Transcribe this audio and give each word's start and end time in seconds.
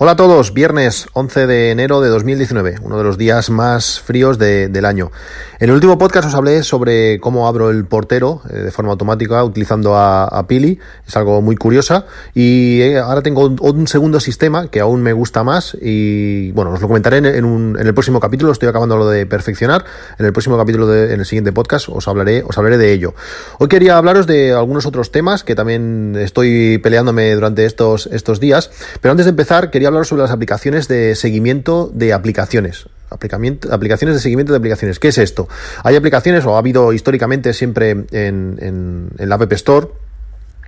Hola 0.00 0.12
a 0.12 0.16
todos, 0.16 0.54
viernes 0.54 1.08
11 1.14 1.48
de 1.48 1.70
enero 1.72 2.00
de 2.00 2.08
2019, 2.08 2.76
uno 2.82 2.98
de 2.98 3.02
los 3.02 3.18
días 3.18 3.50
más 3.50 3.98
fríos 3.98 4.38
del 4.38 4.84
año. 4.84 5.10
En 5.58 5.70
el 5.70 5.74
último 5.74 5.98
podcast 5.98 6.28
os 6.28 6.36
hablé 6.36 6.62
sobre 6.62 7.18
cómo 7.18 7.48
abro 7.48 7.68
el 7.68 7.84
portero 7.84 8.42
eh, 8.48 8.58
de 8.58 8.70
forma 8.70 8.92
automática 8.92 9.42
utilizando 9.42 9.96
a, 9.96 10.46
Pili, 10.46 10.78
es 11.04 11.16
algo 11.16 11.42
muy 11.42 11.56
curiosa. 11.56 12.06
Y 12.32 12.80
eh, 12.80 12.98
ahora 13.00 13.22
tengo 13.22 13.44
un, 13.44 13.88
segundo 13.88 14.20
sistema 14.20 14.70
que 14.70 14.78
aún 14.78 15.02
me 15.02 15.12
gusta 15.12 15.42
más 15.42 15.76
y 15.82 16.52
bueno, 16.52 16.70
os 16.70 16.80
lo 16.80 16.86
comentaré 16.86 17.16
en, 17.16 17.26
en, 17.26 17.76
el 17.80 17.92
próximo 17.92 18.20
capítulo, 18.20 18.52
estoy 18.52 18.68
acabando 18.68 18.96
lo 18.96 19.08
de 19.08 19.26
perfeccionar, 19.26 19.84
en 20.16 20.26
el 20.26 20.32
próximo 20.32 20.56
capítulo, 20.56 20.86
de, 20.86 21.12
en 21.12 21.18
el 21.18 21.26
siguiente 21.26 21.50
podcast 21.50 21.88
os 21.88 22.06
hablaré, 22.06 22.44
os 22.46 22.56
hablaré 22.56 22.78
de 22.78 22.92
ello. 22.92 23.14
Hoy 23.58 23.66
quería 23.66 23.98
hablaros 23.98 24.28
de 24.28 24.52
algunos 24.52 24.86
otros 24.86 25.10
temas 25.10 25.42
que 25.42 25.56
también 25.56 26.14
estoy 26.16 26.78
peleándome 26.78 27.34
durante 27.34 27.64
estos, 27.64 28.06
estos 28.12 28.38
días, 28.38 28.70
pero 29.00 29.10
antes 29.10 29.26
de 29.26 29.30
empezar 29.30 29.72
quería 29.72 29.87
hablar 29.88 30.06
sobre 30.06 30.22
las 30.22 30.30
aplicaciones 30.30 30.88
de 30.88 31.14
seguimiento 31.14 31.90
de 31.92 32.12
aplicaciones. 32.12 32.86
aplicaciones 33.10 34.14
de 34.14 34.20
seguimiento 34.20 34.52
de 34.52 34.58
aplicaciones. 34.58 34.98
¿Qué 34.98 35.08
es 35.08 35.18
esto? 35.18 35.48
Hay 35.82 35.96
aplicaciones, 35.96 36.44
o 36.44 36.56
ha 36.56 36.58
habido 36.58 36.92
históricamente 36.92 37.52
siempre 37.54 37.90
en, 37.90 38.06
en, 38.12 39.10
en 39.18 39.28
la 39.28 39.36
App 39.36 39.52
Store, 39.52 39.88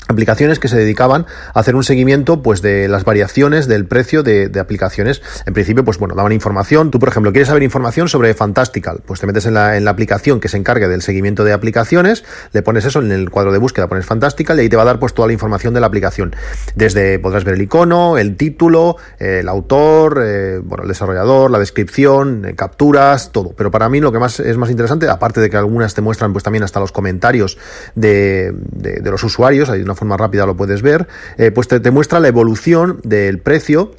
aplicaciones 0.08 0.58
que 0.58 0.68
se 0.68 0.76
dedicaban 0.76 1.26
a 1.54 1.60
hacer 1.60 1.76
un 1.76 1.84
seguimiento 1.84 2.42
pues 2.42 2.62
de 2.62 2.88
las 2.88 3.04
variaciones 3.04 3.68
del 3.68 3.86
precio 3.86 4.22
de, 4.22 4.50
aplicaciones. 4.60 5.22
En 5.46 5.54
principio, 5.54 5.84
pues 5.84 5.98
bueno, 5.98 6.14
daban 6.14 6.32
información. 6.32 6.90
Tú, 6.90 6.98
por 6.98 7.08
ejemplo, 7.08 7.32
quieres 7.32 7.48
saber 7.48 7.62
información 7.62 8.08
sobre 8.08 8.34
Fantastical, 8.34 9.00
pues 9.06 9.20
te 9.20 9.26
metes 9.26 9.46
en 9.46 9.54
la, 9.54 9.76
en 9.76 9.84
la 9.84 9.90
aplicación 9.92 10.40
que 10.40 10.48
se 10.48 10.56
encargue 10.56 10.88
del 10.88 11.02
seguimiento 11.02 11.44
de 11.44 11.52
aplicaciones, 11.52 12.24
le 12.52 12.62
pones 12.62 12.84
eso 12.84 13.00
en 13.00 13.12
el 13.12 13.30
cuadro 13.30 13.52
de 13.52 13.58
búsqueda, 13.58 13.88
pones 13.88 14.06
Fantastical 14.06 14.58
y 14.58 14.62
ahí 14.62 14.68
te 14.68 14.76
va 14.76 14.82
a 14.82 14.86
dar 14.86 14.98
pues 14.98 15.14
toda 15.14 15.28
la 15.28 15.32
información 15.32 15.74
de 15.74 15.80
la 15.80 15.86
aplicación. 15.86 16.34
Desde 16.74 17.18
podrás 17.18 17.44
ver 17.44 17.54
el 17.54 17.62
icono, 17.62 18.18
el 18.18 18.36
título, 18.36 18.96
el 19.18 19.48
autor, 19.48 20.20
eh, 20.24 20.60
bueno, 20.62 20.82
el 20.82 20.88
desarrollador, 20.88 21.50
la 21.50 21.58
descripción, 21.58 22.44
eh, 22.44 22.54
capturas, 22.54 23.32
todo. 23.32 23.52
Pero 23.56 23.70
para 23.70 23.88
mí 23.88 24.00
lo 24.00 24.12
que 24.12 24.18
más 24.18 24.40
es 24.40 24.56
más 24.56 24.70
interesante, 24.70 25.08
aparte 25.08 25.40
de 25.40 25.50
que 25.50 25.56
algunas 25.56 25.94
te 25.94 26.00
muestran 26.00 26.32
pues 26.32 26.44
también 26.44 26.64
hasta 26.64 26.80
los 26.80 26.92
comentarios 26.92 27.58
de, 27.94 28.52
de, 28.54 29.10
los 29.10 29.22
usuarios, 29.24 29.68
hay 29.70 29.82
una 29.90 29.96
forma 29.96 30.16
rápida 30.16 30.46
lo 30.46 30.56
puedes 30.56 30.82
ver, 30.82 31.08
eh, 31.36 31.50
pues 31.50 31.68
te, 31.68 31.90
muestra 31.90 32.20
la 32.20 32.28
evolución 32.28 33.00
del 33.02 33.38
precio 33.40 33.92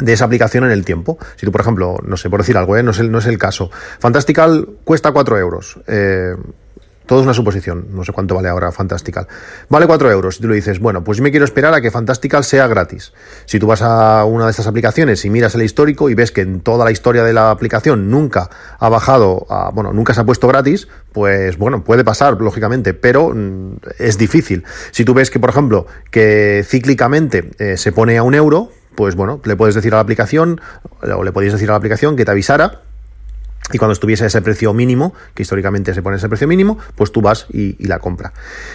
de 0.00 0.12
esa 0.12 0.26
aplicación 0.26 0.64
en 0.64 0.70
el 0.70 0.84
tiempo. 0.84 1.18
Si 1.36 1.46
tú, 1.46 1.52
por 1.52 1.60
ejemplo, 1.60 1.98
no 2.04 2.16
sé, 2.16 2.30
por 2.30 2.40
decir 2.40 2.56
algo, 2.56 2.76
¿eh? 2.76 2.82
no, 2.82 2.92
es 2.92 2.98
el, 2.98 3.10
no 3.10 3.18
es 3.18 3.26
el 3.26 3.38
caso, 3.38 3.70
Fantastical 3.98 4.68
cuesta 4.84 5.12
4 5.12 5.38
euros. 5.38 5.80
Eh, 5.86 6.36
todo 7.08 7.20
es 7.20 7.24
una 7.24 7.32
suposición, 7.32 7.86
no 7.90 8.04
sé 8.04 8.12
cuánto 8.12 8.34
vale 8.34 8.50
ahora 8.50 8.70
Fantastical. 8.70 9.26
Vale 9.70 9.86
4 9.86 10.10
euros. 10.12 10.36
Si 10.36 10.42
tú 10.42 10.48
le 10.48 10.54
dices, 10.54 10.78
bueno, 10.78 11.02
pues 11.02 11.16
yo 11.16 11.24
me 11.24 11.30
quiero 11.30 11.46
esperar 11.46 11.72
a 11.72 11.80
que 11.80 11.90
Fantastical 11.90 12.44
sea 12.44 12.66
gratis. 12.66 13.14
Si 13.46 13.58
tú 13.58 13.66
vas 13.66 13.80
a 13.80 14.26
una 14.26 14.44
de 14.44 14.50
estas 14.50 14.66
aplicaciones 14.66 15.24
y 15.24 15.30
miras 15.30 15.54
el 15.54 15.62
histórico 15.62 16.10
y 16.10 16.14
ves 16.14 16.32
que 16.32 16.42
en 16.42 16.60
toda 16.60 16.84
la 16.84 16.90
historia 16.90 17.24
de 17.24 17.32
la 17.32 17.50
aplicación 17.50 18.10
nunca 18.10 18.50
ha 18.78 18.88
bajado, 18.90 19.46
a, 19.48 19.70
bueno, 19.70 19.94
nunca 19.94 20.12
se 20.12 20.20
ha 20.20 20.24
puesto 20.24 20.46
gratis, 20.48 20.86
pues 21.12 21.56
bueno, 21.56 21.82
puede 21.82 22.04
pasar, 22.04 22.38
lógicamente, 22.42 22.92
pero 22.92 23.32
mm, 23.34 23.76
es 23.98 24.18
difícil. 24.18 24.64
Si 24.90 25.06
tú 25.06 25.14
ves 25.14 25.30
que, 25.30 25.40
por 25.40 25.48
ejemplo, 25.48 25.86
que 26.10 26.62
cíclicamente 26.66 27.52
eh, 27.58 27.78
se 27.78 27.90
pone 27.90 28.18
a 28.18 28.22
un 28.22 28.34
euro, 28.34 28.70
pues 28.94 29.14
bueno, 29.14 29.40
le 29.44 29.56
puedes 29.56 29.74
decir 29.74 29.94
a 29.94 29.96
la 29.96 30.02
aplicación, 30.02 30.60
o 31.00 31.24
le 31.24 31.32
podéis 31.32 31.54
decir 31.54 31.70
a 31.70 31.72
la 31.72 31.78
aplicación 31.78 32.16
que 32.16 32.26
te 32.26 32.32
avisara 32.32 32.82
y 33.72 33.78
cuando 33.78 33.92
estuviese 33.92 34.26
ese 34.26 34.40
precio 34.40 34.72
mínimo, 34.72 35.14
que 35.34 35.42
históricamente 35.42 35.92
se 35.92 36.02
pone 36.02 36.16
ese 36.16 36.28
precio 36.28 36.48
mínimo, 36.48 36.78
pues 36.94 37.12
tú 37.12 37.20
vas 37.20 37.46
y, 37.50 37.86
la 37.86 37.98
compra. 37.98 38.32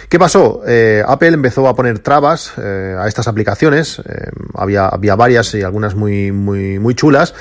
¿Qué 0.08 0.18
pasó? 0.18 0.62
Eh, 0.66 1.02
Apple 1.06 1.28
empezó 1.28 1.68
a 1.68 1.74
poner 1.74 1.98
trabas 2.00 2.52
eh, 2.58 2.96
a 2.98 3.06
estas 3.06 3.28
aplicaciones, 3.28 4.00
eh, 4.00 4.30
había, 4.54 4.86
había 4.86 5.14
varias 5.14 5.54
y 5.54 5.62
algunas 5.62 5.94
muy, 5.94 6.32
muy, 6.32 6.78
muy 6.78 6.94
chulas, 6.94 7.34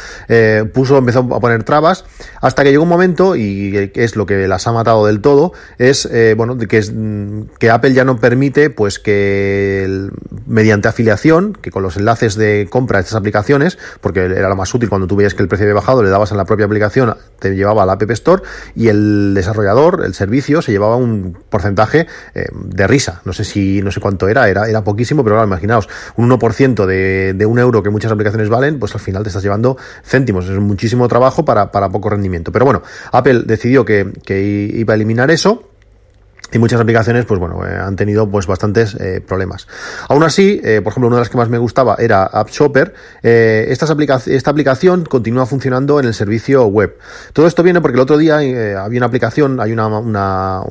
puso, 0.74 0.98
empezó 0.98 1.20
a 1.20 1.40
poner 1.40 1.64
trabas, 1.64 2.06
hasta 2.42 2.64
que 2.64 2.72
llegó 2.72 2.84
un 2.84 2.90
momento, 2.90 3.36
y 3.36 3.92
es 3.94 4.16
lo 4.16 4.26
que 4.26 4.48
las 4.48 4.68
ha 4.68 4.72
matado 4.72 5.06
del 5.06 5.22
todo, 5.22 5.54
es, 5.78 6.10
bueno, 6.36 6.58
que, 6.58 6.78
es, 6.78 6.92
que 7.60 7.70
Apple 7.70 7.94
ya 7.94 8.04
no 8.04 8.20
permite, 8.20 8.70
pues 8.70 9.00
que 9.00 10.10
mediante 10.48 10.88
afiliación, 10.88 11.54
que 11.54 11.72
con 11.72 11.84
los 11.84 11.98
enlaces 11.98 12.36
de 12.36 12.68
compra 12.70 13.00
de 13.00 13.04
estas 13.04 13.18
aplicaciones, 13.18 13.78
porque 14.02 14.26
era 14.26 14.50
lo 14.50 14.56
más 14.56 14.74
útil 14.74 14.90
cuando 14.90 15.08
tú 15.08 15.16
veías 15.16 15.34
que 15.34 15.44
el 15.44 15.48
precio 15.48 15.66
había 15.66 15.76
bajado, 15.76 16.04
le 16.04 16.10
dabas 16.10 16.32
en 16.32 16.38
la 16.38 16.46
propia 16.46 16.66
aplicación 16.66 17.16
te 17.44 17.56
llevaba 17.56 17.86
la 17.86 17.94
App 17.94 18.10
Store 18.12 18.42
y 18.74 18.88
el 18.88 19.34
desarrollador, 19.34 20.04
el 20.06 20.14
servicio, 20.14 20.62
se 20.62 20.72
llevaba 20.72 20.96
un 20.96 21.38
porcentaje 21.50 22.08
eh, 22.34 22.46
de 22.54 22.88
risa. 22.88 23.22
No 23.26 23.34
sé 23.34 23.44
si, 23.44 23.82
no 23.82 23.92
sé 23.92 24.00
cuánto 24.00 24.30
era, 24.30 24.48
era, 24.48 24.70
era 24.70 24.82
poquísimo, 24.84 25.26
pero 25.26 25.36
claro, 25.36 25.48
imaginaos, 25.48 25.90
un 26.16 26.30
1% 26.30 26.86
de, 26.86 27.34
de 27.34 27.46
un 27.46 27.60
euro 27.60 27.84
que 27.84 27.90
muchas 27.90 28.14
aplicaciones 28.14 28.48
valen, 28.48 28.80
pues 28.80 28.94
al 28.96 29.02
final 29.02 29.24
te 29.24 29.30
estás 29.30 29.44
llevando 29.44 29.78
céntimos. 30.06 30.48
Es 30.48 30.58
muchísimo 30.58 31.08
trabajo 31.10 31.44
para, 31.44 31.70
para 31.70 31.90
poco 31.90 32.10
rendimiento. 32.10 32.54
Pero 32.54 32.64
bueno, 32.64 32.82
Apple 33.12 33.44
decidió 33.46 33.84
que, 33.84 34.14
que 34.24 34.42
iba 34.42 34.94
a 34.94 34.96
eliminar 34.96 35.30
eso 35.30 35.73
y 36.54 36.60
muchas 36.60 36.80
aplicaciones, 36.80 37.26
pues 37.26 37.40
bueno, 37.40 37.66
eh, 37.66 37.76
han 37.76 37.96
tenido 37.96 38.30
pues 38.30 38.46
bastantes 38.46 38.96
eh, 39.00 39.22
problemas. 39.26 39.68
Aún 40.08 40.24
así, 40.24 40.62
eh, 40.64 40.82
por 40.84 40.92
ejemplo, 40.92 41.08
una 41.08 41.18
de 41.18 41.22
las 41.22 41.30
que 41.30 41.38
más 41.38 41.50
me 41.50 41.58
gustaba 41.58 41.96
era 41.98 42.24
App 42.24 42.50
Shopper. 42.50 42.94
esta 43.24 44.52
aplicación 44.52 45.06
continúa 45.06 45.48
funcionando 45.48 46.00
en 46.00 46.06
el 46.06 46.14
servicio 46.14 46.66
web. 46.66 46.98
Todo 47.34 47.48
esto 47.48 47.64
viene 47.64 47.82
porque 47.82 47.96
el 47.96 48.02
otro 48.02 48.18
día 48.18 48.38
había 48.38 49.00
una 49.00 49.08
aplicación, 49.08 49.60
hay 49.60 49.72
una, 49.72 49.88
una, 49.88 50.62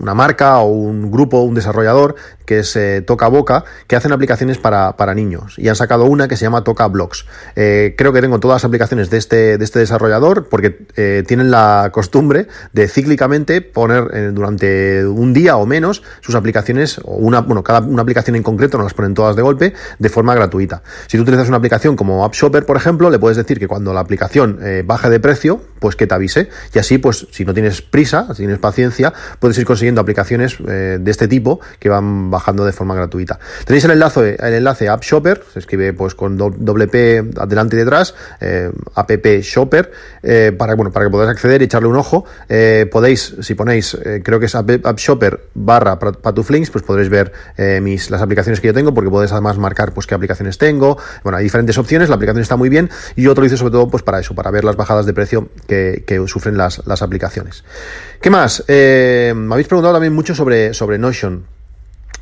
una, 0.00 0.14
marca 0.14 0.58
o 0.58 0.66
un 0.66 1.10
grupo, 1.10 1.40
un 1.40 1.54
desarrollador 1.54 2.14
que 2.46 2.60
es 2.60 2.78
Toca 3.06 3.26
Boca, 3.28 3.64
que 3.86 3.96
hacen 3.96 4.12
aplicaciones 4.12 4.58
para, 4.58 4.96
para, 4.96 5.14
niños. 5.14 5.58
Y 5.58 5.68
han 5.68 5.76
sacado 5.76 6.04
una 6.04 6.28
que 6.28 6.36
se 6.36 6.44
llama 6.44 6.62
Toca 6.62 6.86
Blogs. 6.86 7.26
creo 7.54 8.12
que 8.12 8.20
tengo 8.20 8.38
todas 8.38 8.56
las 8.56 8.64
aplicaciones 8.66 9.10
de 9.10 9.18
este, 9.18 9.58
de 9.58 9.64
este 9.64 9.80
desarrollador 9.80 10.48
porque 10.48 10.70
tienen 11.26 11.50
la 11.50 11.90
costumbre 11.92 12.46
de 12.72 12.86
cíclicamente 12.86 13.62
poner 13.62 14.32
durante 14.34 15.06
un 15.06 15.23
un 15.24 15.32
día 15.32 15.56
o 15.56 15.66
menos 15.66 16.02
sus 16.20 16.34
aplicaciones, 16.34 16.98
o 17.02 17.16
una, 17.16 17.40
bueno, 17.40 17.62
cada 17.62 17.80
una 17.80 18.02
aplicación 18.02 18.36
en 18.36 18.42
concreto 18.42 18.78
no 18.78 18.84
las 18.84 18.94
ponen 18.94 19.14
todas 19.14 19.34
de 19.34 19.42
golpe, 19.42 19.72
de 19.98 20.08
forma 20.08 20.34
gratuita. 20.34 20.82
Si 21.06 21.16
tú 21.16 21.22
utilizas 21.22 21.48
una 21.48 21.56
aplicación 21.56 21.96
como 21.96 22.24
App 22.24 22.34
Shopper, 22.34 22.66
por 22.66 22.76
ejemplo, 22.76 23.10
le 23.10 23.18
puedes 23.18 23.36
decir 23.36 23.58
que 23.58 23.66
cuando 23.66 23.92
la 23.92 24.00
aplicación 24.00 24.58
eh, 24.62 24.82
baje 24.86 25.08
de 25.10 25.20
precio, 25.20 25.62
pues 25.84 25.96
que 25.96 26.06
te 26.06 26.14
avise. 26.14 26.48
Y 26.72 26.78
así, 26.78 26.96
pues, 26.96 27.26
si 27.30 27.44
no 27.44 27.52
tienes 27.52 27.82
prisa, 27.82 28.28
si 28.30 28.38
tienes 28.38 28.58
paciencia, 28.58 29.12
puedes 29.38 29.58
ir 29.58 29.66
consiguiendo 29.66 30.00
aplicaciones 30.00 30.56
eh, 30.66 30.96
de 30.98 31.10
este 31.10 31.28
tipo 31.28 31.60
que 31.78 31.90
van 31.90 32.30
bajando 32.30 32.64
de 32.64 32.72
forma 32.72 32.94
gratuita. 32.94 33.38
Tenéis 33.66 33.84
el 33.84 33.90
enlace, 33.90 34.38
el 34.40 34.54
enlace 34.54 34.88
App 34.88 35.02
Shopper, 35.02 35.42
se 35.52 35.58
escribe 35.58 35.92
pues 35.92 36.14
con 36.14 36.38
doble 36.38 36.88
P 36.88 37.22
adelante 37.36 37.76
y 37.76 37.80
detrás, 37.80 38.14
eh, 38.40 38.72
app 38.94 39.10
Shopper, 39.42 39.92
para, 40.56 40.74
bueno, 40.74 40.90
para 40.90 41.04
que 41.04 41.10
podáis 41.10 41.30
acceder 41.30 41.60
y 41.60 41.66
echarle 41.66 41.88
un 41.88 41.96
ojo. 41.96 42.24
podéis, 42.90 43.36
si 43.42 43.54
ponéis, 43.54 43.98
creo 44.22 44.40
que 44.40 44.46
es 44.46 44.54
App, 44.54 44.70
app 44.84 44.98
Shopper, 44.98 45.48
barra 45.52 45.98
patuflinks, 45.98 46.70
pues 46.70 46.82
podréis 46.82 47.10
ver 47.10 47.30
eh, 47.58 47.80
mis, 47.82 48.10
las 48.10 48.22
aplicaciones 48.22 48.58
que 48.60 48.68
yo 48.68 48.72
tengo, 48.72 48.94
porque 48.94 49.10
podéis 49.10 49.32
además 49.32 49.58
marcar 49.58 49.92
pues 49.92 50.06
qué 50.06 50.14
aplicaciones 50.14 50.56
tengo. 50.56 50.96
Bueno, 51.22 51.36
hay 51.36 51.44
diferentes 51.44 51.76
opciones, 51.76 52.08
la 52.08 52.14
aplicación 52.14 52.40
está 52.40 52.56
muy 52.56 52.70
bien 52.70 52.88
y 53.16 53.22
yo 53.22 53.34
hice 53.44 53.56
sobre 53.58 53.72
todo 53.72 53.88
pues 53.88 54.02
para 54.02 54.20
eso, 54.20 54.34
para 54.34 54.50
ver 54.50 54.64
las 54.64 54.76
bajadas 54.76 55.06
de 55.06 55.12
precio 55.12 55.48
que, 55.66 55.73
sufren 56.26 56.56
las, 56.56 56.86
las 56.86 57.02
aplicaciones. 57.02 57.64
¿Qué 58.20 58.30
más? 58.30 58.64
Eh, 58.68 59.32
me 59.36 59.54
habéis 59.54 59.68
preguntado 59.68 59.94
también 59.94 60.12
mucho 60.12 60.34
sobre, 60.34 60.74
sobre 60.74 60.98
Notion. 60.98 61.53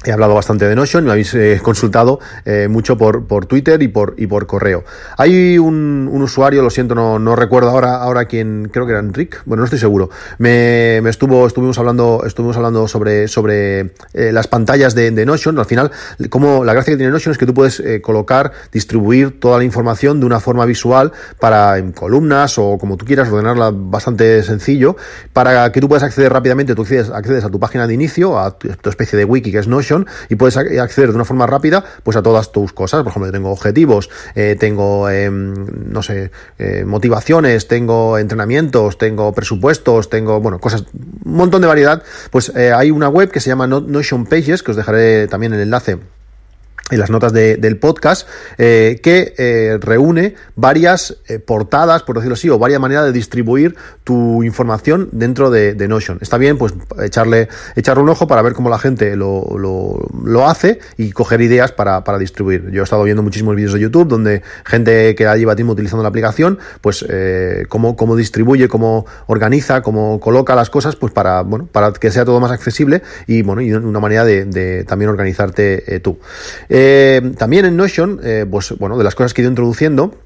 He 0.04 0.10
hablado 0.10 0.34
bastante 0.34 0.66
de 0.66 0.74
Notion, 0.74 1.04
me 1.04 1.12
habéis 1.12 1.32
eh, 1.34 1.60
consultado 1.62 2.18
eh, 2.44 2.66
mucho 2.68 2.98
por, 2.98 3.26
por 3.26 3.46
Twitter 3.46 3.80
y 3.82 3.88
por, 3.88 4.14
y 4.16 4.26
por 4.26 4.46
correo. 4.46 4.84
Hay 5.16 5.58
un, 5.58 6.10
usuario, 6.22 6.62
lo 6.62 6.70
siento, 6.70 6.94
no, 6.94 7.18
no, 7.18 7.36
recuerdo 7.36 7.70
ahora, 7.70 7.96
ahora 7.96 8.24
quién, 8.24 8.68
creo 8.72 8.86
que 8.86 8.92
era 8.92 9.00
Enric, 9.00 9.42
bueno, 9.44 9.60
no 9.60 9.64
estoy 9.64 9.78
seguro. 9.78 10.10
Me, 10.38 11.00
me 11.02 11.10
estuvo, 11.10 11.46
estuvimos 11.46 11.78
hablando, 11.78 12.22
estuvimos 12.26 12.56
hablando 12.56 12.88
sobre, 12.88 13.28
sobre 13.28 13.92
eh, 14.12 14.32
las 14.32 14.48
pantallas 14.48 14.94
de, 14.94 15.12
Notion. 15.22 15.58
Al 15.58 15.66
final, 15.66 15.92
como 16.30 16.64
la 16.64 16.72
gracia 16.72 16.92
que 16.92 16.96
tiene 16.96 17.12
Notion 17.12 17.32
es 17.32 17.38
que 17.38 17.46
tú 17.46 17.54
puedes 17.54 17.82
colocar, 18.02 18.52
distribuir 18.72 19.38
toda 19.38 19.58
la 19.58 19.64
información 19.64 20.18
de 20.18 20.26
una 20.26 20.40
forma 20.40 20.64
visual 20.64 21.12
para 21.38 21.78
en 21.78 21.92
columnas 21.92 22.58
o 22.58 22.76
como 22.78 22.96
tú 22.96 23.04
quieras, 23.04 23.28
ordenarla 23.30 23.70
bastante 23.72 24.42
sencillo, 24.42 24.96
para 25.32 25.70
que 25.70 25.80
tú 25.80 25.88
puedas 25.88 26.02
acceder 26.02 26.32
rápidamente, 26.32 26.74
tú 26.74 26.82
accedes 26.82 27.44
a 27.44 27.50
tu 27.50 27.60
página 27.60 27.86
de 27.86 27.94
inicio, 27.94 28.38
a 28.38 28.58
tu 28.58 28.88
especie 28.88 29.16
de 29.16 29.24
wiki 29.24 29.52
que 29.52 29.58
es 29.58 29.68
Notion, 29.68 29.91
y 30.28 30.36
puedes 30.36 30.56
acceder 30.56 31.10
de 31.10 31.14
una 31.14 31.24
forma 31.24 31.46
rápida 31.46 31.84
pues 32.02 32.16
a 32.16 32.22
todas 32.22 32.52
tus 32.52 32.72
cosas. 32.72 33.02
Por 33.02 33.10
ejemplo, 33.10 33.32
tengo 33.32 33.50
objetivos, 33.50 34.10
eh, 34.34 34.56
tengo, 34.58 35.08
em, 35.08 35.54
no 35.90 36.02
sé, 36.02 36.30
eh, 36.58 36.84
motivaciones, 36.86 37.68
tengo 37.68 38.18
entrenamientos, 38.18 38.98
tengo 38.98 39.32
presupuestos, 39.32 40.10
tengo, 40.10 40.40
bueno, 40.40 40.58
cosas, 40.58 40.84
un 40.92 41.36
montón 41.36 41.62
de 41.62 41.68
variedad. 41.68 42.02
Pues 42.30 42.52
eh, 42.54 42.72
hay 42.72 42.90
una 42.90 43.08
web 43.08 43.30
que 43.30 43.40
se 43.40 43.48
llama 43.48 43.66
Notion 43.66 44.26
Pages, 44.26 44.62
que 44.62 44.70
os 44.70 44.76
dejaré 44.76 45.28
también 45.28 45.52
el 45.52 45.60
enlace 45.60 45.98
en 46.92 47.00
las 47.00 47.10
notas 47.10 47.32
del 47.32 47.78
podcast, 47.78 48.28
eh, 48.58 49.00
que 49.02 49.34
eh, 49.38 49.78
reúne 49.80 50.34
varias 50.56 51.16
eh, 51.26 51.38
portadas, 51.38 52.02
por 52.02 52.16
decirlo 52.16 52.34
así, 52.34 52.50
o 52.50 52.58
varias 52.58 52.80
maneras 52.80 53.06
de 53.06 53.12
distribuir 53.12 53.74
tu 54.04 54.42
información 54.42 55.08
dentro 55.12 55.50
de, 55.50 55.72
Notion. 55.88 56.18
Está 56.20 56.38
bien, 56.38 56.58
pues 56.58 56.74
echarle, 57.02 57.48
echarle 57.74 58.02
un 58.02 58.08
ojo 58.10 58.26
para 58.26 58.42
ver 58.42 58.52
cómo 58.52 58.68
la 58.68 58.78
gente 58.78 59.16
lo, 59.16 59.44
lo, 59.58 60.46
hace 60.46 60.78
y 60.96 61.12
coger 61.12 61.40
ideas 61.40 61.72
para, 61.72 62.04
para, 62.04 62.18
distribuir. 62.18 62.70
Yo 62.70 62.82
he 62.82 62.84
estado 62.84 63.02
viendo 63.04 63.22
muchísimos 63.22 63.56
vídeos 63.56 63.72
de 63.72 63.80
YouTube 63.80 64.06
donde 64.06 64.42
gente 64.64 65.14
que 65.14 65.24
lleva 65.36 65.56
tiempo 65.56 65.72
utilizando 65.72 66.02
la 66.02 66.10
aplicación, 66.10 66.58
pues 66.80 67.04
cómo, 67.68 67.96
cómo 67.96 68.16
distribuye, 68.16 68.68
cómo 68.68 69.06
organiza, 69.26 69.82
cómo 69.82 70.20
coloca 70.20 70.54
las 70.54 70.70
cosas, 70.70 70.94
pues 70.96 71.12
para, 71.12 71.42
bueno, 71.42 71.68
para 71.70 71.92
que 71.92 72.10
sea 72.10 72.24
todo 72.24 72.38
más 72.38 72.50
accesible 72.50 73.02
y 73.26 73.42
bueno, 73.42 73.62
y 73.62 73.72
una 73.72 74.00
manera 74.00 74.24
de, 74.24 74.44
de 74.44 74.84
también 74.84 75.10
organizarte 75.10 76.00
tú. 76.00 76.18
Eh, 76.84 77.20
también 77.38 77.64
en 77.64 77.76
Notion, 77.76 78.18
eh, 78.24 78.44
pues 78.50 78.76
bueno, 78.76 78.98
de 78.98 79.04
las 79.04 79.14
cosas 79.14 79.32
que 79.32 79.40
he 79.40 79.44
ido 79.44 79.50
introduciendo, 79.50 80.16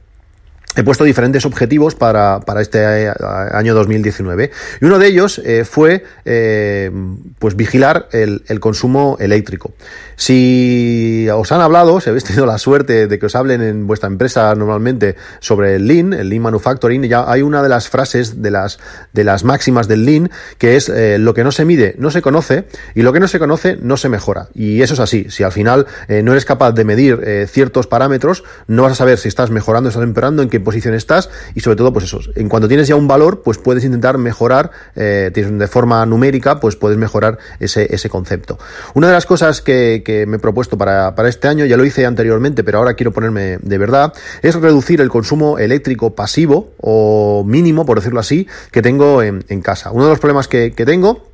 he 0.76 0.84
puesto 0.84 1.04
diferentes 1.04 1.46
objetivos 1.46 1.94
para, 1.94 2.40
para, 2.40 2.60
este 2.60 3.06
eh, 3.06 3.12
año 3.52 3.74
2019 3.74 4.50
y 4.80 4.84
uno 4.84 4.98
de 4.98 5.06
ellos 5.06 5.40
eh, 5.44 5.64
fue 5.64 6.04
eh, 6.26 6.90
pues 7.38 7.56
vigilar 7.56 8.08
el, 8.12 8.42
consumo 8.60 9.16
eléctrico. 9.20 9.72
Si 10.16 11.28
os 11.32 11.52
han 11.52 11.60
hablado, 11.60 12.00
si 12.00 12.08
habéis 12.08 12.24
tenido 12.24 12.46
la 12.46 12.58
suerte 12.58 13.06
de 13.06 13.18
que 13.18 13.26
os 13.26 13.36
hablen 13.36 13.62
en 13.62 13.86
vuestra 13.86 14.08
empresa 14.08 14.54
normalmente 14.54 15.16
sobre 15.40 15.76
el 15.76 15.86
Lean, 15.86 16.12
el 16.12 16.28
Lean 16.28 16.42
Manufacturing, 16.42 17.02
ya 17.04 17.30
hay 17.30 17.42
una 17.42 17.62
de 17.62 17.68
las 17.68 17.88
frases 17.88 18.42
de 18.42 18.50
las, 18.50 18.78
de 19.12 19.24
las 19.24 19.44
máximas 19.44 19.88
del 19.88 20.04
Lean 20.04 20.30
que 20.58 20.76
es 20.76 20.90
lo 21.18 21.34
que 21.34 21.44
no 21.44 21.52
se 21.52 21.64
mide 21.64 21.94
no 21.98 22.10
se 22.10 22.22
conoce 22.22 22.64
y 22.94 23.02
lo 23.02 23.12
que 23.12 23.20
no 23.20 23.28
se 23.28 23.38
conoce 23.38 23.76
no 23.80 23.96
se 23.96 24.08
mejora. 24.08 24.48
Y 24.54 24.82
eso 24.82 24.94
es 24.94 25.00
así. 25.00 25.26
Si 25.28 25.42
al 25.42 25.52
final 25.52 25.86
no 26.08 26.32
eres 26.32 26.44
capaz 26.44 26.72
de 26.72 26.84
medir 26.84 27.46
ciertos 27.48 27.86
parámetros, 27.86 28.44
no 28.66 28.82
vas 28.82 28.92
a 28.92 28.96
saber 28.96 29.18
si 29.18 29.28
estás 29.28 29.50
mejorando, 29.50 29.88
estás 29.88 30.04
empeorando, 30.04 30.42
en 30.42 30.48
qué 30.48 30.60
posición 30.66 30.92
estás 30.92 31.30
y 31.54 31.60
sobre 31.60 31.76
todo, 31.76 31.94
pues 31.94 32.04
eso, 32.04 32.20
en 32.34 32.50
cuanto 32.50 32.68
tienes 32.68 32.88
ya 32.88 32.96
un 32.96 33.08
valor, 33.08 33.40
pues 33.42 33.56
puedes 33.56 33.84
intentar 33.84 34.18
mejorar, 34.18 34.70
eh, 34.94 35.30
de 35.32 35.68
forma 35.68 36.04
numérica, 36.04 36.60
pues 36.60 36.76
puedes 36.76 36.98
mejorar 36.98 37.38
ese, 37.58 37.94
ese 37.94 38.10
concepto. 38.10 38.58
Una 38.92 39.06
de 39.06 39.14
las 39.14 39.24
cosas 39.24 39.62
que, 39.62 40.02
que 40.04 40.26
me 40.26 40.36
he 40.36 40.40
propuesto 40.40 40.76
para, 40.76 41.14
para, 41.14 41.30
este 41.30 41.48
año, 41.48 41.64
ya 41.64 41.78
lo 41.78 41.84
hice 41.86 42.04
anteriormente, 42.04 42.62
pero 42.62 42.78
ahora 42.78 42.94
quiero 42.94 43.12
ponerme 43.12 43.58
de 43.62 43.78
verdad, 43.78 44.12
es 44.42 44.54
reducir 44.54 45.00
el 45.00 45.08
consumo 45.08 45.58
eléctrico 45.58 46.14
pasivo 46.14 46.72
o 46.80 47.44
mínimo, 47.46 47.86
por 47.86 47.98
decirlo 47.98 48.20
así, 48.20 48.46
que 48.70 48.82
tengo 48.82 49.22
en, 49.22 49.44
en 49.48 49.62
casa. 49.62 49.92
Uno 49.92 50.04
de 50.04 50.10
los 50.10 50.18
problemas 50.18 50.48
que, 50.48 50.72
que 50.72 50.84
tengo 50.84 51.28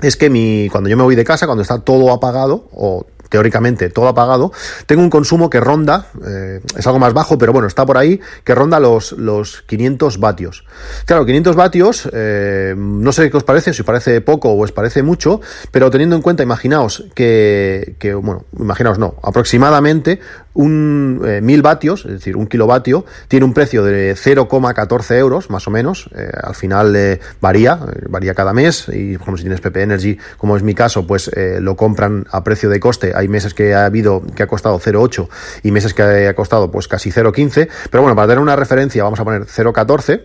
es 0.00 0.16
que 0.16 0.30
mi, 0.30 0.68
cuando 0.70 0.88
yo 0.88 0.96
me 0.96 1.02
voy 1.02 1.14
de 1.14 1.24
casa, 1.24 1.46
cuando 1.46 1.62
está 1.62 1.80
todo 1.80 2.12
apagado, 2.12 2.68
o 2.72 3.06
teóricamente 3.32 3.88
todo 3.88 4.08
apagado, 4.08 4.52
tengo 4.84 5.02
un 5.02 5.08
consumo 5.08 5.48
que 5.48 5.58
ronda, 5.58 6.08
eh, 6.26 6.60
es 6.76 6.86
algo 6.86 6.98
más 6.98 7.14
bajo, 7.14 7.38
pero 7.38 7.50
bueno, 7.50 7.66
está 7.66 7.86
por 7.86 7.96
ahí, 7.96 8.20
que 8.44 8.54
ronda 8.54 8.78
los, 8.78 9.12
los 9.12 9.62
500 9.62 10.20
vatios. 10.20 10.66
Claro, 11.06 11.24
500 11.24 11.56
vatios, 11.56 12.10
eh, 12.12 12.74
no 12.76 13.10
sé 13.10 13.30
qué 13.30 13.38
os 13.38 13.42
parece, 13.42 13.72
si 13.72 13.80
os 13.80 13.86
parece 13.86 14.20
poco 14.20 14.50
o 14.50 14.62
os 14.62 14.70
parece 14.70 15.02
mucho, 15.02 15.40
pero 15.70 15.90
teniendo 15.90 16.14
en 16.14 16.20
cuenta, 16.20 16.42
imaginaos 16.42 17.06
que, 17.14 17.96
que 17.98 18.12
bueno, 18.12 18.44
imaginaos 18.58 18.98
no, 18.98 19.14
aproximadamente 19.22 20.20
un 20.52 21.22
eh, 21.24 21.40
1000 21.40 21.62
vatios, 21.62 22.04
es 22.04 22.12
decir, 22.12 22.36
un 22.36 22.46
kilovatio, 22.46 23.06
tiene 23.28 23.46
un 23.46 23.54
precio 23.54 23.82
de 23.82 24.14
0,14 24.14 25.16
euros, 25.16 25.48
más 25.48 25.66
o 25.66 25.70
menos, 25.70 26.10
eh, 26.14 26.30
al 26.42 26.54
final 26.54 27.18
varía, 27.40 27.80
varía 28.10 28.34
cada 28.34 28.52
mes, 28.52 28.90
y 28.90 29.14
ejemplo 29.14 29.38
si 29.38 29.44
tienes 29.44 29.62
PP 29.62 29.80
Energy, 29.80 30.18
como 30.36 30.54
es 30.54 30.62
mi 30.62 30.74
caso, 30.74 31.06
pues 31.06 31.30
lo 31.34 31.76
compran 31.76 32.26
a 32.30 32.44
precio 32.44 32.68
de 32.68 32.78
coste 32.78 33.14
hay 33.22 33.28
meses 33.28 33.54
que 33.54 33.74
ha 33.74 33.86
habido 33.86 34.22
que 34.34 34.42
ha 34.42 34.46
costado 34.46 34.78
0,8 34.78 35.28
y 35.62 35.70
meses 35.70 35.94
que 35.94 36.02
ha 36.02 36.34
costado 36.34 36.70
pues 36.70 36.88
casi 36.88 37.10
0,15, 37.10 37.68
pero 37.90 38.02
bueno, 38.02 38.14
para 38.14 38.28
tener 38.28 38.40
una 38.40 38.56
referencia 38.56 39.02
vamos 39.04 39.20
a 39.20 39.24
poner 39.24 39.46
0,14 39.46 40.22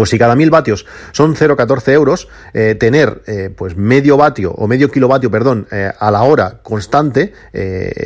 pues 0.00 0.08
si 0.08 0.18
cada 0.18 0.34
mil 0.34 0.48
vatios 0.48 0.86
son 1.12 1.36
0,14 1.36 1.92
euros, 1.92 2.26
eh, 2.54 2.74
tener 2.74 3.20
eh, 3.26 3.50
pues 3.54 3.76
medio 3.76 4.16
vatio 4.16 4.50
o 4.52 4.66
medio 4.66 4.90
kilovatio, 4.90 5.30
perdón, 5.30 5.66
eh, 5.70 5.92
a 5.98 6.10
la 6.10 6.22
hora 6.22 6.60
constante 6.62 7.34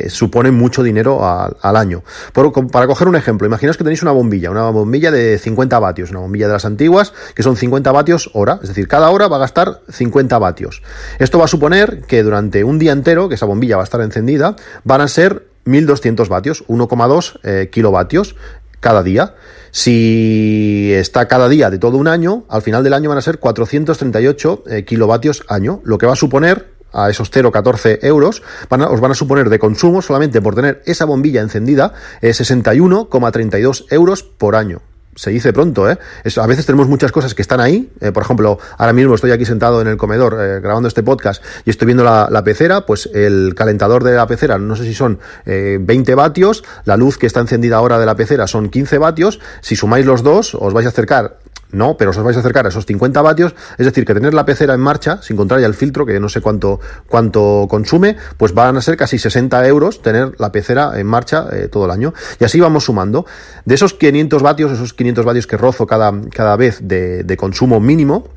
supone 0.09 0.51
mucho 0.51 0.83
dinero 0.83 1.21
al 1.23 1.77
año. 1.77 2.03
para 2.33 2.85
coger 2.85 3.07
un 3.07 3.15
ejemplo, 3.15 3.47
imaginaos 3.47 3.77
que 3.77 3.85
tenéis 3.85 4.01
una 4.01 4.11
bombilla, 4.11 4.51
una 4.51 4.69
bombilla 4.71 5.09
de 5.09 5.37
50 5.37 5.79
vatios, 5.79 6.11
una 6.11 6.19
bombilla 6.19 6.47
de 6.47 6.53
las 6.53 6.65
antiguas, 6.65 7.13
que 7.33 7.43
son 7.43 7.55
50 7.55 7.89
vatios 7.93 8.29
hora, 8.33 8.59
es 8.61 8.67
decir, 8.67 8.89
cada 8.89 9.09
hora 9.09 9.29
va 9.29 9.37
a 9.37 9.39
gastar 9.39 9.79
50 9.89 10.37
vatios. 10.37 10.83
Esto 11.17 11.39
va 11.39 11.45
a 11.45 11.47
suponer 11.47 12.01
que 12.01 12.23
durante 12.23 12.65
un 12.65 12.77
día 12.77 12.91
entero, 12.91 13.29
que 13.29 13.35
esa 13.35 13.45
bombilla 13.45 13.77
va 13.77 13.83
a 13.83 13.85
estar 13.85 14.01
encendida, 14.01 14.57
van 14.83 14.99
a 14.99 15.07
ser 15.07 15.47
1200 15.63 16.27
vatios, 16.27 16.67
1,2 16.67 17.69
kilovatios 17.69 18.35
cada 18.81 19.01
día. 19.01 19.33
Si 19.77 20.93
está 20.93 21.27
cada 21.27 21.49
día 21.49 21.69
de 21.69 21.77
todo 21.79 21.97
un 21.97 22.07
año, 22.07 22.45
al 22.47 22.61
final 22.61 22.81
del 22.81 22.93
año 22.93 23.09
van 23.09 23.17
a 23.17 23.21
ser 23.21 23.39
438 23.39 24.63
eh, 24.67 24.85
kilovatios 24.85 25.43
año, 25.49 25.81
lo 25.83 25.97
que 25.97 26.05
va 26.05 26.13
a 26.13 26.15
suponer 26.15 26.69
a 26.93 27.09
esos 27.09 27.29
0,14 27.29 27.99
euros, 28.03 28.41
os 28.69 29.01
van 29.01 29.11
a 29.11 29.15
suponer 29.15 29.49
de 29.49 29.59
consumo 29.59 30.01
solamente 30.01 30.41
por 30.41 30.55
tener 30.55 30.81
esa 30.85 31.03
bombilla 31.03 31.41
encendida 31.41 31.91
61,32 32.21 33.81
eh, 33.81 33.85
euros 33.89 34.23
por 34.23 34.55
año 34.55 34.81
se 35.15 35.31
dice 35.31 35.53
pronto, 35.53 35.89
¿eh? 35.89 35.97
a 36.35 36.47
veces 36.47 36.65
tenemos 36.65 36.87
muchas 36.87 37.11
cosas 37.11 37.33
que 37.33 37.41
están 37.41 37.61
ahí. 37.61 37.89
Eh, 38.01 38.11
por 38.11 38.23
ejemplo, 38.23 38.59
ahora 38.77 38.93
mismo 38.93 39.15
estoy 39.15 39.31
aquí 39.31 39.45
sentado 39.45 39.81
en 39.81 39.87
el 39.87 39.97
comedor 39.97 40.37
eh, 40.39 40.59
grabando 40.59 40.87
este 40.87 41.03
podcast 41.03 41.43
y 41.65 41.69
estoy 41.69 41.85
viendo 41.85 42.03
la, 42.03 42.43
pecera. 42.43 42.85
Pues 42.85 43.09
el 43.13 43.53
calentador 43.55 44.03
de 44.03 44.13
la 44.13 44.27
pecera, 44.27 44.57
no 44.57 44.75
sé 44.75 44.83
si 44.83 44.93
son 44.93 45.19
20 45.45 46.11
eh, 46.11 46.15
vatios. 46.15 46.63
La 46.83 46.97
luz 46.97 47.17
que 47.17 47.27
está 47.27 47.39
encendida 47.39 47.77
ahora 47.77 47.97
de 47.97 48.05
la 48.05 48.15
pecera 48.15 48.47
son 48.47 48.69
15 48.69 48.97
vatios. 48.97 49.39
Si 49.61 49.75
sumáis 49.75 50.05
los 50.05 50.21
dos, 50.21 50.55
os 50.55 50.73
vais 50.73 50.85
a 50.85 50.89
acercar 50.89 51.37
no, 51.75 51.97
pero 51.97 52.11
os 52.11 52.17
vais 52.17 52.37
a 52.37 52.39
acercar 52.39 52.65
a 52.65 52.69
esos 52.69 52.85
50 52.85 53.21
vatios, 53.21 53.55
es 53.77 53.85
decir, 53.85 54.05
que 54.05 54.13
tener 54.13 54.33
la 54.33 54.45
pecera 54.45 54.73
en 54.73 54.79
marcha, 54.79 55.21
sin 55.21 55.37
contar 55.37 55.59
ya 55.59 55.67
el 55.67 55.73
filtro, 55.73 56.05
que 56.05 56.19
no 56.19 56.29
sé 56.29 56.41
cuánto, 56.41 56.79
cuánto 57.07 57.67
consume, 57.69 58.15
pues 58.37 58.53
van 58.53 58.77
a 58.77 58.81
ser 58.81 58.97
casi 58.97 59.19
60 59.19 59.67
euros 59.67 60.01
tener 60.01 60.33
la 60.39 60.51
pecera 60.51 60.99
en 60.99 61.07
marcha 61.07 61.47
eh, 61.51 61.67
todo 61.67 61.85
el 61.85 61.91
año. 61.91 62.13
Y 62.39 62.43
así 62.43 62.59
vamos 62.59 62.85
sumando. 62.85 63.25
De 63.65 63.75
esos 63.75 63.93
500 63.93 64.41
vatios, 64.41 64.71
esos 64.71 64.93
500 64.93 65.25
vatios 65.25 65.47
que 65.47 65.57
rozo 65.57 65.85
cada, 65.85 66.13
cada 66.31 66.55
vez 66.55 66.79
de, 66.81 67.23
de 67.23 67.37
consumo 67.37 67.79
mínimo, 67.79 68.29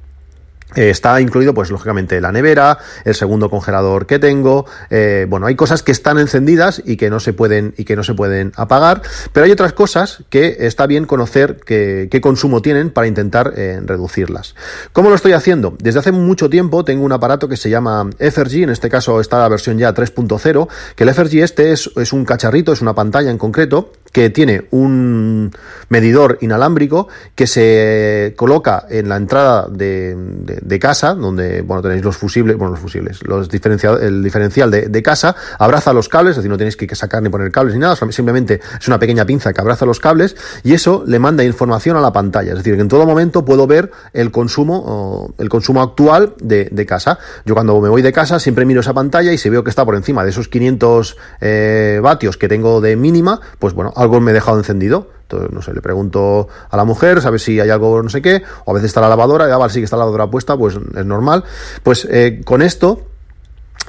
eh, 0.76 0.91
está 0.91 1.20
incluido, 1.20 1.55
pues 1.55 1.70
lógicamente, 1.70 2.20
la 2.20 2.31
nevera, 2.31 2.79
el 3.05 3.15
segundo 3.15 3.49
congelador 3.49 4.06
que 4.06 4.19
tengo. 4.19 4.67
Eh, 4.91 5.26
bueno, 5.29 5.47
hay 5.47 5.55
cosas 5.55 5.82
que 5.82 5.93
están 5.93 6.19
encendidas 6.19 6.82
y 6.85 6.97
que 6.97 7.09
no 7.09 7.20
se 7.20 7.32
pueden 7.32 7.75
y 7.79 7.85
que 7.85 7.97
no 7.97 8.04
se 8.04 8.14
pueden 8.14 8.52
apagar, 8.57 9.00
pero 9.33 9.47
hay 9.47 9.52
otras 9.52 9.73
cosas 9.73 10.25
que 10.28 10.57
está 10.61 10.87
bien 10.87 11.07
conocer 11.07 11.61
qué 11.64 12.21
consumo 12.21 12.61
tienen 12.61 12.90
para 12.90 13.07
intentar 13.07 13.54
eh, 13.57 13.81
reducirlas. 13.83 14.54
¿Cómo 14.93 15.09
lo 15.09 15.14
estoy 15.14 15.33
haciendo? 15.33 15.75
Desde 15.81 16.00
hace 16.00 16.12
mucho 16.12 16.50
tiempo 16.50 16.85
tengo 16.85 17.04
un 17.04 17.12
aparato 17.12 17.49
que 17.49 17.57
se 17.57 17.71
llama 17.71 18.11
FRG, 18.19 18.64
en 18.64 18.71
este 18.71 18.90
caso 18.90 19.21
está 19.21 19.38
la 19.38 19.49
versión 19.49 19.78
ya 19.78 19.95
3.0, 19.95 20.69
que 20.95 21.04
el 21.04 21.14
FRG 21.14 21.43
este 21.43 21.73
es, 21.73 21.90
es 21.97 22.12
un 22.12 22.26
cacharrito, 22.26 22.73
es 22.73 22.83
una 22.83 22.95
pantalla 22.95 23.31
en 23.31 23.38
concreto 23.38 23.93
que 24.12 24.31
tiene 24.31 24.67
un 24.71 25.50
medidor 25.88 26.38
inalámbrico 26.41 27.09
que 27.35 27.47
se 27.47 28.35
coloca 28.37 28.87
en 28.88 29.09
la 29.09 29.17
entrada 29.17 29.69
de, 29.69 30.15
de, 30.17 30.79
casa, 30.79 31.15
donde 31.15 31.62
bueno 31.62 31.83
tenéis 31.83 32.05
los 32.05 32.17
fusibles, 32.17 32.57
bueno 32.57 32.73
los 32.73 32.81
fusibles, 32.81 33.23
los 33.27 33.49
diferencial, 33.49 34.03
el 34.03 34.23
diferencial 34.23 34.71
de, 34.71 35.03
casa, 35.03 35.35
abraza 35.59 35.93
los 35.93 36.09
cables, 36.09 36.33
es 36.33 36.37
decir, 36.37 36.50
no 36.50 36.59
tenéis 36.59 36.77
que 36.77 36.95
sacar 36.95 37.23
ni 37.23 37.29
poner 37.29 37.50
cables 37.50 37.75
ni 37.75 37.81
nada, 37.81 37.97
simplemente 37.97 38.61
es 38.81 38.88
una 38.88 38.99
pequeña 38.99 39.25
pinza 39.25 39.53
que 39.53 39.61
abraza 39.61 39.87
los 39.87 40.00
cables 40.00 40.37
y 40.62 40.75
eso 40.75 41.05
le 41.07 41.19
manda 41.19 41.45
información 41.45 41.97
a 41.97 42.00
la 42.00 42.12
pantalla, 42.12 42.53
es 42.53 42.59
decir, 42.59 42.75
que 42.75 42.83
en 42.83 42.88
todo 42.88 43.07
momento 43.07 43.45
puedo 43.45 43.67
ver 43.67 43.91
el 44.12 44.31
consumo, 44.31 45.35
el 45.38 45.49
consumo 45.49 45.83
actual 45.83 46.35
de, 46.41 46.69
de 46.71 46.87
casa. 46.87 47.19
Yo 47.45 47.55
cuando 47.55 47.81
me 47.81 47.88
voy 47.88 48.03
de 48.03 48.12
casa 48.12 48.38
siempre 48.38 48.65
miro 48.65 48.81
esa 48.81 48.95
pantalla 48.95 49.33
y 49.33 49.38
si 49.38 49.49
veo 49.49 49.65
que 49.65 49.71
está 49.71 49.85
por 49.85 49.95
encima 49.95 50.25
de 50.25 50.31
esos 50.31 50.49
500 50.49 51.17
eh, 51.41 52.00
vatios 52.03 52.37
que 52.37 52.49
tengo 52.49 52.81
de 52.81 52.97
mínima, 52.97 53.41
pues 53.59 53.75
bueno, 53.75 53.93
algo 53.99 54.21
me 54.21 54.31
he 54.31 54.35
dejado 54.35 54.59
encendido. 54.59 55.09
Entonces, 55.23 55.50
no 55.50 55.61
sé, 55.61 55.75
le 55.75 55.83
pregunto 55.83 56.49
a 56.71 56.76
la 56.76 56.85
mujer, 56.85 57.21
sabe 57.21 57.38
si 57.38 57.61
hay 57.61 57.69
algo 57.69 58.02
no 58.02 58.09
sé 58.09 58.23
qué, 58.23 58.43
o 58.64 58.71
a 58.71 58.75
veces 58.75 58.88
está 58.88 59.00
la 59.02 59.11
lavadora, 59.11 59.47
y 59.49 59.50
ah, 59.50 59.59
vale, 59.59 59.73
sí 59.73 59.81
que 59.81 59.85
está 59.85 59.97
la 59.97 60.02
lavadora 60.02 60.31
puesta, 60.31 60.57
pues 60.57 60.78
es 60.97 61.05
normal. 61.05 61.45
Pues 61.83 62.07
eh, 62.11 62.40
con 62.45 62.62
esto 62.62 63.02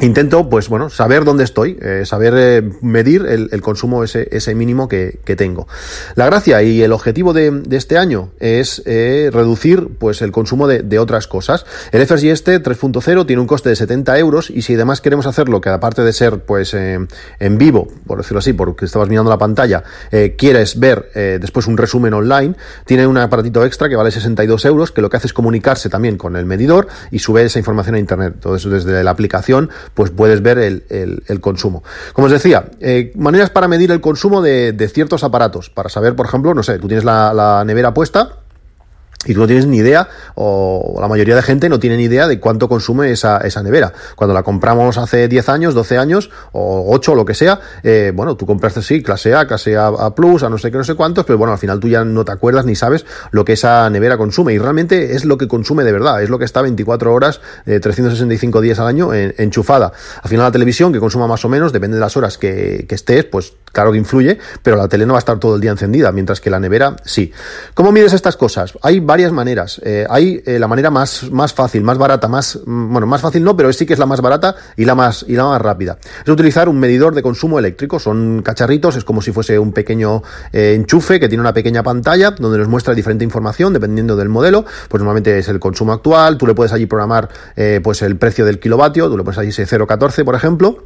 intento, 0.02 0.50
pues 0.50 0.70
bueno, 0.70 0.90
saber 0.90 1.26
dónde 1.26 1.44
estoy, 1.44 1.78
eh, 1.82 2.04
saber 2.06 2.34
eh, 2.38 2.70
medir 2.82 3.26
el, 3.26 3.62
consumo 3.62 4.04
ese, 4.04 4.56
mínimo 4.56 4.88
que, 4.88 5.20
tengo. 5.38 5.68
La 6.16 6.26
gracia 6.26 6.62
y 6.64 6.82
el 6.82 6.92
objetivo 6.92 7.34
de, 7.34 7.62
este 7.72 7.98
año 7.98 8.32
es 8.40 8.82
eh, 8.86 9.30
reducir 9.32 9.90
pues 10.00 10.22
el 10.22 10.32
consumo 10.32 10.68
de, 10.68 10.82
de, 10.82 11.00
otras 11.00 11.28
cosas. 11.28 11.66
El 11.92 12.06
FSG 12.06 12.28
este 12.28 12.62
3.0 12.62 13.26
tiene 13.26 13.42
un 13.42 13.48
coste 13.48 13.70
de 13.70 13.76
70 13.76 14.18
euros 14.18 14.50
y 14.50 14.64
si 14.64 14.76
además 14.76 15.02
queremos 15.02 15.28
hacerlo, 15.28 15.62
que 15.62 15.70
aparte 15.70 16.02
de 16.02 16.14
ser 16.14 16.40
pues 16.40 16.74
en 16.74 17.58
vivo, 17.58 17.88
por 18.08 18.18
decirlo 18.18 18.40
así, 18.40 18.54
porque 18.54 18.86
estabas 18.86 19.10
mirando 19.10 19.30
la 19.30 19.38
pantalla, 19.38 19.84
quieres 20.38 20.80
ver 20.80 21.10
después 21.40 21.68
un 21.68 21.78
resumen 21.78 22.14
online, 22.14 22.56
tiene 22.86 23.08
un 23.08 23.18
aparatito 23.18 23.64
extra 23.66 23.90
que 23.90 23.96
vale 23.96 24.12
62 24.12 24.66
euros, 24.66 24.92
que 24.92 25.02
lo 25.02 25.10
que 25.10 25.18
hace 25.18 25.28
es 25.28 25.34
comunicarse 25.34 25.90
también 25.90 26.18
con 26.18 26.36
el 26.36 26.46
medidor 26.46 26.88
y 27.12 27.20
sube 27.20 27.44
esa 27.44 27.60
información 27.60 27.96
a 27.96 28.00
internet. 28.00 28.36
Todo 28.40 28.56
eso 28.56 28.70
desde 28.70 29.04
la 29.04 29.12
aplicación 29.12 29.70
pues 29.94 30.12
puedes 30.12 30.42
ver 30.42 30.58
el, 30.58 31.42
consumo. 31.42 31.84
Como 32.14 32.28
os 32.28 32.32
decía, 32.32 32.66
eh, 32.80 33.12
maneras 33.16 33.50
para 33.50 33.68
medir 33.68 33.92
el 33.92 34.02
consumo 34.02 34.42
de, 34.42 34.92
ciertos 34.94 35.24
aparatos, 35.24 35.70
para 35.70 35.90
saber, 35.90 36.16
por 36.16 36.26
ejemplo, 36.26 36.54
no 36.54 36.64
sé, 36.64 36.80
tú 36.80 36.88
tienes 36.88 37.04
la 37.04 37.64
nevera 37.66 37.94
puesta, 37.94 38.38
y 39.26 39.34
tú 39.34 39.42
no 39.42 39.48
tienes 39.48 39.66
ni 39.66 39.78
idea, 39.78 40.08
o 40.36 40.98
la 41.02 41.10
mayoría 41.10 41.36
de 41.36 41.42
gente 41.42 41.68
no 41.68 41.78
tiene 41.78 41.98
ni 41.98 42.04
idea 42.04 42.26
de 42.26 42.40
cuánto 42.40 42.70
consume 42.70 43.12
esa, 43.12 43.40
esa 43.40 43.62
nevera. 43.62 43.92
Cuando 44.16 44.34
la 44.34 44.44
compramos 44.44 44.98
hace 44.98 45.28
10 45.28 45.50
años, 45.50 45.74
12 45.74 45.98
años, 45.98 46.32
o 46.54 46.86
8, 46.94 47.12
o 47.12 47.16
lo 47.16 47.26
que 47.26 47.34
sea, 47.34 47.60
eh, 47.84 48.14
bueno, 48.16 48.38
tú 48.38 48.46
compraste 48.46 48.82
sí, 48.82 49.04
clase 49.04 49.36
A, 49.36 49.46
clase 49.46 49.76
A, 49.76 49.88
A 49.88 50.16
Plus, 50.16 50.44
a 50.44 50.50
no 50.50 50.58
sé 50.58 50.72
qué, 50.72 50.78
no 50.78 50.86
sé 50.86 50.96
cuántos, 50.96 51.26
pero 51.26 51.38
bueno, 51.38 51.52
al 51.52 51.60
final 51.60 51.82
tú 51.82 51.90
ya 51.90 52.06
no 52.06 52.24
te 52.24 52.32
acuerdas 52.32 52.64
ni 52.64 52.76
sabes 52.76 53.06
lo 53.32 53.44
que 53.44 53.54
esa 53.54 53.90
nevera 53.90 54.18
consume. 54.18 54.54
Y 54.54 54.58
realmente 54.58 55.14
es 55.14 55.26
lo 55.26 55.38
que 55.38 55.50
consume 55.50 55.84
de 55.84 55.92
verdad, 55.92 56.24
es 56.24 56.30
lo 56.30 56.40
que 56.40 56.46
está 56.46 56.62
24 56.62 57.14
horas, 57.14 57.42
eh, 57.66 57.82
365 57.82 58.62
días 58.62 58.80
al 58.80 58.88
año 58.88 59.14
enchufada. 59.14 59.92
Al 60.24 60.30
final 60.30 60.46
la 60.46 60.52
televisión, 60.52 60.94
que 60.94 61.00
consuma 61.00 61.28
más 61.28 61.44
o 61.44 61.50
menos, 61.50 61.74
depende 61.74 61.96
de 61.96 62.02
las 62.02 62.16
horas 62.16 62.38
que, 62.38 62.86
que 62.88 62.96
estés, 62.96 63.26
pues 63.26 63.54
claro 63.74 63.92
que 63.92 63.98
influye, 63.98 64.38
pero 64.64 64.78
la 64.78 64.88
tele 64.88 65.06
no 65.06 65.14
va 65.14 65.18
a 65.18 65.20
estar 65.20 65.40
todo 65.40 65.56
el 65.56 65.62
día 65.62 65.72
encendida, 65.72 66.14
mientras 66.14 66.40
que 66.40 66.50
la 66.50 66.60
nevera 66.60 66.96
sí. 67.04 67.34
¿Cómo 67.74 67.92
mides 67.92 68.14
estas 68.14 68.38
cosas? 68.38 68.74
Hay 68.82 69.02
varias 69.10 69.32
maneras. 69.32 69.82
Eh, 69.84 70.06
hay 70.08 70.40
eh, 70.46 70.60
la 70.60 70.68
manera 70.68 70.92
más, 70.92 71.32
más 71.32 71.52
fácil, 71.52 71.84
más 71.84 71.98
barata, 71.98 72.28
más, 72.28 72.60
mm, 72.64 72.92
bueno, 72.92 73.08
más 73.08 73.22
fácil 73.22 73.44
no, 73.44 73.58
pero 73.58 73.74
sí 73.74 73.88
que 73.88 73.94
es 73.94 74.00
la 74.00 74.06
más 74.06 74.22
barata 74.22 74.56
y 74.78 74.86
la 74.86 74.94
más, 74.94 75.26
y 75.28 75.34
la 75.34 75.46
más 75.46 75.60
rápida. 75.60 75.98
Es 76.24 76.30
utilizar 76.30 76.70
un 76.70 76.80
medidor 76.80 77.16
de 77.16 77.24
consumo 77.24 77.58
eléctrico. 77.58 77.98
Son 77.98 78.44
cacharritos, 78.44 78.98
es 78.98 79.04
como 79.04 79.24
si 79.24 79.32
fuese 79.32 79.58
un 79.58 79.72
pequeño 79.72 80.22
eh, 80.54 80.76
enchufe 80.76 81.20
que 81.20 81.28
tiene 81.28 81.42
una 81.42 81.54
pequeña 81.54 81.82
pantalla 81.82 82.30
donde 82.30 82.60
nos 82.60 82.68
muestra 82.68 82.94
diferente 82.94 83.24
información 83.24 83.74
dependiendo 83.74 84.16
del 84.16 84.30
modelo. 84.30 84.64
Pues 84.88 85.02
normalmente 85.02 85.40
es 85.40 85.50
el 85.50 85.60
consumo 85.60 85.92
actual, 85.92 86.38
tú 86.38 86.46
le 86.46 86.54
puedes 86.54 86.72
allí 86.72 86.86
programar 86.86 87.30
pues 87.82 88.04
el 88.04 88.16
precio 88.16 88.46
del 88.46 88.60
kilovatio, 88.60 89.10
tú 89.10 89.18
le 89.18 89.24
pones 89.24 89.40
allí 89.40 89.50
ese 89.50 89.66
0,14 89.66 90.24
por 90.24 90.36
ejemplo 90.36 90.84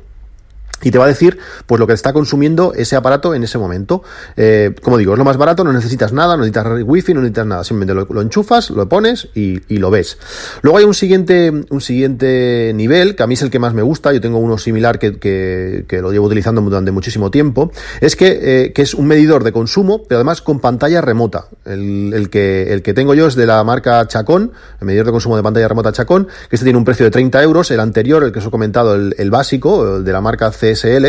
y 0.84 0.92
te 0.92 0.98
va 0.98 1.06
a 1.06 1.08
decir 1.08 1.38
pues 1.66 1.80
lo 1.80 1.88
que 1.88 1.94
está 1.94 2.13
consumiendo 2.13 2.74
ese 2.75 2.96
aparato 2.96 3.34
en 3.34 3.44
ese 3.44 3.58
momento. 3.58 4.04
Eh, 4.36 4.75
como 4.82 4.98
digo, 4.98 5.13
es 5.13 5.20
lo 5.20 5.25
más 5.25 5.38
barato, 5.38 5.63
no 5.63 5.74
necesitas 5.74 6.13
nada, 6.13 6.36
no 6.36 6.44
necesitas 6.44 6.84
wifi, 6.84 7.13
no 7.13 7.22
necesitas 7.22 7.48
nada, 7.48 7.63
simplemente 7.63 8.13
lo, 8.13 8.22
enchufas, 8.22 8.70
lo 8.70 8.88
pones 8.88 9.30
y, 9.34 9.62
lo 9.78 9.90
ves. 9.90 10.18
Luego 10.62 10.78
hay 10.78 10.86
un 10.86 10.94
siguiente, 10.94 11.52
un 11.52 11.82
siguiente 11.82 12.72
nivel, 12.75 13.16
que 13.16 13.24
a 13.24 13.28
mí 13.28 13.34
es 13.34 13.42
el 13.42 13.50
que 13.50 13.60
más 13.60 13.74
me 13.74 13.82
gusta, 13.82 14.13
yo 14.13 14.22
tengo 14.22 14.38
uno 14.38 14.58
similar 14.58 15.00
que, 15.00 15.18
que, 15.18 16.02
lo 16.02 16.12
llevo 16.12 16.28
utilizando 16.28 16.62
durante 16.62 16.92
muchísimo 16.92 17.32
tiempo, 17.32 17.72
es 18.02 18.16
que, 18.16 18.40
eh, 18.42 18.74
que, 18.74 18.82
es 18.82 18.94
un 18.94 19.08
medidor 19.08 19.44
de 19.44 19.52
consumo, 19.52 20.04
pero 20.04 20.20
además 20.20 20.42
con 20.42 20.60
pantalla 20.60 21.02
remota. 21.02 21.48
El, 21.66 22.13
el, 22.13 22.30
que, 22.30 22.74
el 22.74 22.82
que 22.82 22.94
tengo 22.94 23.13
yo 23.13 23.28
es 23.28 23.36
de 23.36 23.46
la 23.46 23.63
marca 23.63 24.06
Chacón, 24.08 24.52
el 24.80 24.88
medidor 24.88 25.08
de 25.08 25.12
consumo 25.12 25.36
de 25.38 25.44
pantalla 25.44 25.68
remota 25.68 25.92
Chacón, 25.92 26.28
que 26.50 26.56
este 26.56 26.66
tiene 26.66 26.78
un 26.78 26.86
precio 26.86 27.06
de 27.06 27.12
30 27.12 27.42
euros, 27.44 27.72
el 27.72 27.80
anterior, 27.80 28.24
el 28.24 28.32
que 28.32 28.40
os 28.40 28.46
he 28.46 28.52
comentado, 28.52 28.96
el, 28.96 29.16
el 29.18 29.32
básico, 29.32 29.98
el 29.98 30.04
de 30.04 30.12
la 30.12 30.22
marca 30.22 30.52
C 30.52 30.73
SL, 30.75 31.06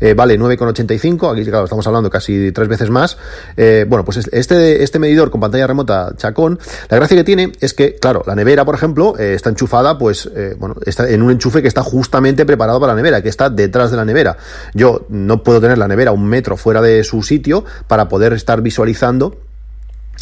eh, 0.00 0.14
vale 0.14 0.38
9,85, 0.38 1.32
aquí 1.32 1.44
claro, 1.44 1.64
estamos 1.64 1.86
hablando 1.86 2.10
casi 2.10 2.52
tres 2.52 2.68
veces 2.68 2.90
más. 2.90 3.18
Eh, 3.56 3.86
bueno, 3.88 4.04
pues 4.04 4.28
este, 4.32 4.82
este 4.82 4.98
medidor 4.98 5.30
con 5.30 5.40
pantalla 5.40 5.66
remota 5.66 6.12
Chacón, 6.16 6.58
la 6.88 6.96
gracia 6.96 7.16
que 7.16 7.24
tiene 7.24 7.52
es 7.60 7.74
que, 7.74 7.96
claro, 7.96 8.22
la 8.26 8.34
nevera, 8.34 8.64
por 8.64 8.74
ejemplo, 8.74 9.14
eh, 9.18 9.34
está 9.34 9.50
enchufada, 9.50 9.98
pues, 9.98 10.30
bueno, 10.58 10.76
está 10.84 11.08
en 11.08 11.22
un 11.22 11.30
enchufe 11.30 11.62
que 11.62 11.68
está 11.68 11.82
justamente 11.82 12.44
preparado 12.46 12.80
para 12.80 12.92
la 12.92 12.96
nevera, 12.96 13.22
que 13.22 13.28
está 13.28 13.50
detrás 13.50 13.90
de 13.90 13.96
la 13.96 14.04
nevera. 14.04 14.36
Yo 14.74 15.06
no 15.08 15.42
puedo 15.42 15.60
tener 15.60 15.78
la 15.78 15.88
nevera 15.88 16.12
un 16.12 16.26
metro 16.26 16.56
fuera 16.56 16.80
de 16.82 17.04
su 17.04 17.22
sitio 17.22 17.64
para 17.86 18.08
poder 18.08 18.32
estar 18.32 18.62
visualizando 18.62 19.47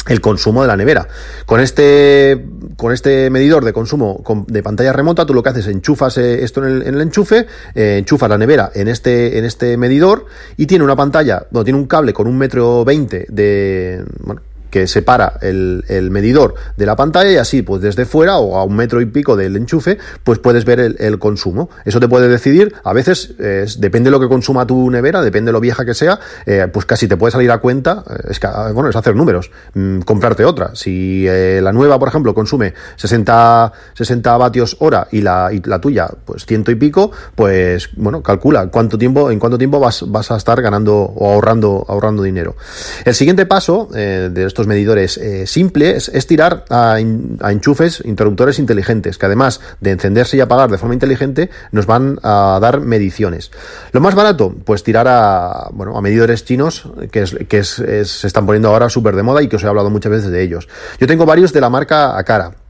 el 0.07 0.21
consumo 0.21 0.61
de 0.61 0.67
la 0.67 0.77
nevera. 0.77 1.07
Con 1.45 1.59
este, 1.59 2.45
con 2.75 2.93
este 2.93 3.29
medidor 3.29 3.63
de 3.65 3.73
consumo 3.73 4.23
de 4.47 4.63
pantalla 4.63 4.93
remota, 4.93 5.25
tú 5.25 5.33
lo 5.33 5.43
que 5.43 5.49
haces 5.49 5.67
es 5.67 5.73
enchufas 5.73 6.17
eh, 6.17 6.43
esto 6.43 6.65
en 6.65 6.81
el, 6.81 7.01
enchufe, 7.01 7.47
eh, 7.75 7.97
enchufas 7.99 8.29
la 8.29 8.37
nevera 8.37 8.71
en 8.73 8.87
este, 8.87 9.37
en 9.37 9.45
este 9.45 9.77
medidor 9.77 10.25
y 10.57 10.65
tiene 10.65 10.83
una 10.83 10.95
pantalla, 10.95 11.47
no, 11.51 11.63
tiene 11.63 11.79
un 11.79 11.87
cable 11.87 12.13
con 12.13 12.27
un 12.27 12.37
metro 12.37 12.83
veinte 12.85 13.25
de, 13.29 14.03
bueno, 14.19 14.41
que 14.69 14.87
separa 14.87 15.33
el, 15.41 15.83
el, 15.87 16.11
medidor 16.11 16.55
de 16.75 16.85
la 16.85 16.95
pantalla 16.95 17.31
y 17.31 17.37
así, 17.37 17.61
pues 17.61 17.81
desde 17.81 18.05
fuera 18.05 18.37
o 18.37 18.57
a 18.57 18.63
un 18.63 18.75
metro 18.75 19.01
y 19.01 19.05
pico 19.05 19.35
del 19.35 19.55
enchufe, 19.55 19.97
pues 20.23 20.39
puedes 20.39 20.65
ver 20.65 20.79
el, 20.79 21.19
consumo. 21.19 21.69
Eso 21.85 21.99
te 21.99 22.07
puede 22.07 22.27
decidir, 22.27 22.75
a 22.83 22.93
veces, 22.93 23.35
depende 23.79 24.07
de 24.07 24.11
lo 24.11 24.19
que 24.19 24.27
consuma 24.27 24.67
tu 24.67 24.89
nevera, 24.89 25.21
depende 25.21 25.49
de 25.49 25.53
lo 25.53 25.59
vieja 25.59 25.85
que 25.85 25.93
sea, 25.93 26.19
eh, 26.45 26.67
pues 26.71 26.85
casi 26.85 27.07
te 27.07 27.17
puede 27.17 27.31
salir 27.31 27.51
a 27.51 27.57
cuenta, 27.59 28.03
eh, 28.09 28.29
es 28.29 28.39
ah, 28.43 28.71
bueno, 28.73 28.89
es 28.89 28.95
hacer 28.95 29.15
números, 29.15 29.51
mm, 29.73 29.99
comprarte 30.01 30.45
otra. 30.45 30.75
Si 30.75 31.25
eh, 31.27 31.59
la 31.61 31.73
nueva, 31.73 31.97
por 31.99 32.07
ejemplo, 32.07 32.33
consume 32.33 32.73
60, 32.95 33.71
60 33.93 34.37
vatios 34.37 34.77
hora 34.79 35.07
y 35.11 35.21
la, 35.21 35.49
y 35.51 35.61
la 35.63 35.79
tuya, 35.79 36.07
pues 36.25 36.45
ciento 36.45 36.71
y 36.71 36.75
pico, 36.75 37.11
pues, 37.35 37.89
bueno, 37.95 38.21
calcula 38.21 38.67
cuánto 38.67 38.97
tiempo, 38.97 39.31
en 39.31 39.39
cuánto 39.39 39.57
tiempo 39.57 39.79
vas, 39.79 40.03
vas 40.07 40.31
a 40.31 40.37
estar 40.37 40.61
ganando 40.61 40.95
o 40.95 41.33
ahorrando, 41.33 41.85
ahorrando 41.87 42.23
dinero. 42.23 42.55
El 43.05 43.15
siguiente 43.15 43.45
paso 43.45 43.89
de 43.91 44.45
estos 44.45 44.66
medidores 44.67 45.17
eh, 45.17 45.47
simples 45.47 46.09
es 46.13 46.27
tirar 46.27 46.65
a, 46.69 46.99
enchufes, 46.99 48.03
interruptores 48.05 48.59
inteligentes, 48.59 49.17
que 49.17 49.25
además 49.25 49.61
de 49.81 49.91
encenderse 49.91 50.37
y 50.37 50.41
apagar 50.41 50.69
de 50.69 50.77
forma 50.77 50.93
inteligente, 50.93 51.49
nos 51.71 51.85
van 51.85 52.19
a 52.23 52.59
dar 52.61 52.81
mediciones. 52.81 53.51
Lo 53.91 54.01
más 54.01 54.15
barato, 54.15 54.53
pues 54.63 54.83
tirar 54.83 55.07
a, 55.07 55.69
bueno, 55.71 55.97
a 55.97 56.01
medidores 56.01 56.45
chinos, 56.45 56.89
que, 57.11 57.23
es, 57.23 57.35
que 57.47 57.63
se 57.63 58.27
están 58.27 58.45
poniendo 58.45 58.69
ahora 58.69 58.89
súper 58.89 59.15
de 59.15 59.23
moda 59.23 59.41
y 59.41 59.47
que 59.47 59.55
os 59.55 59.63
he 59.63 59.67
hablado 59.67 59.89
muchas 59.89 60.11
veces 60.11 60.31
de 60.31 60.43
ellos. 60.43 60.67
Yo 60.99 61.07
tengo 61.07 61.25
varios 61.25 61.53
de 61.53 61.61
la 61.61 61.69
marca 61.69 62.17
Akara. 62.17 62.66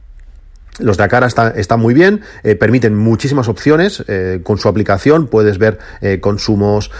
Los 0.79 0.97
de 0.97 1.03
Acara 1.03 1.27
están, 1.27 1.79
muy 1.79 1.93
bien, 1.93 2.21
eh, 2.43 2.55
permiten 2.55 2.95
muchísimas 2.95 3.47
opciones. 3.47 4.03
Eh, 4.07 4.41
con 4.43 4.59
su 4.59 4.67
aplicación 4.67 5.27
puedes 5.27 5.57
ver 5.57 5.79
eh, 6.01 6.19
consumos, 6.19 6.91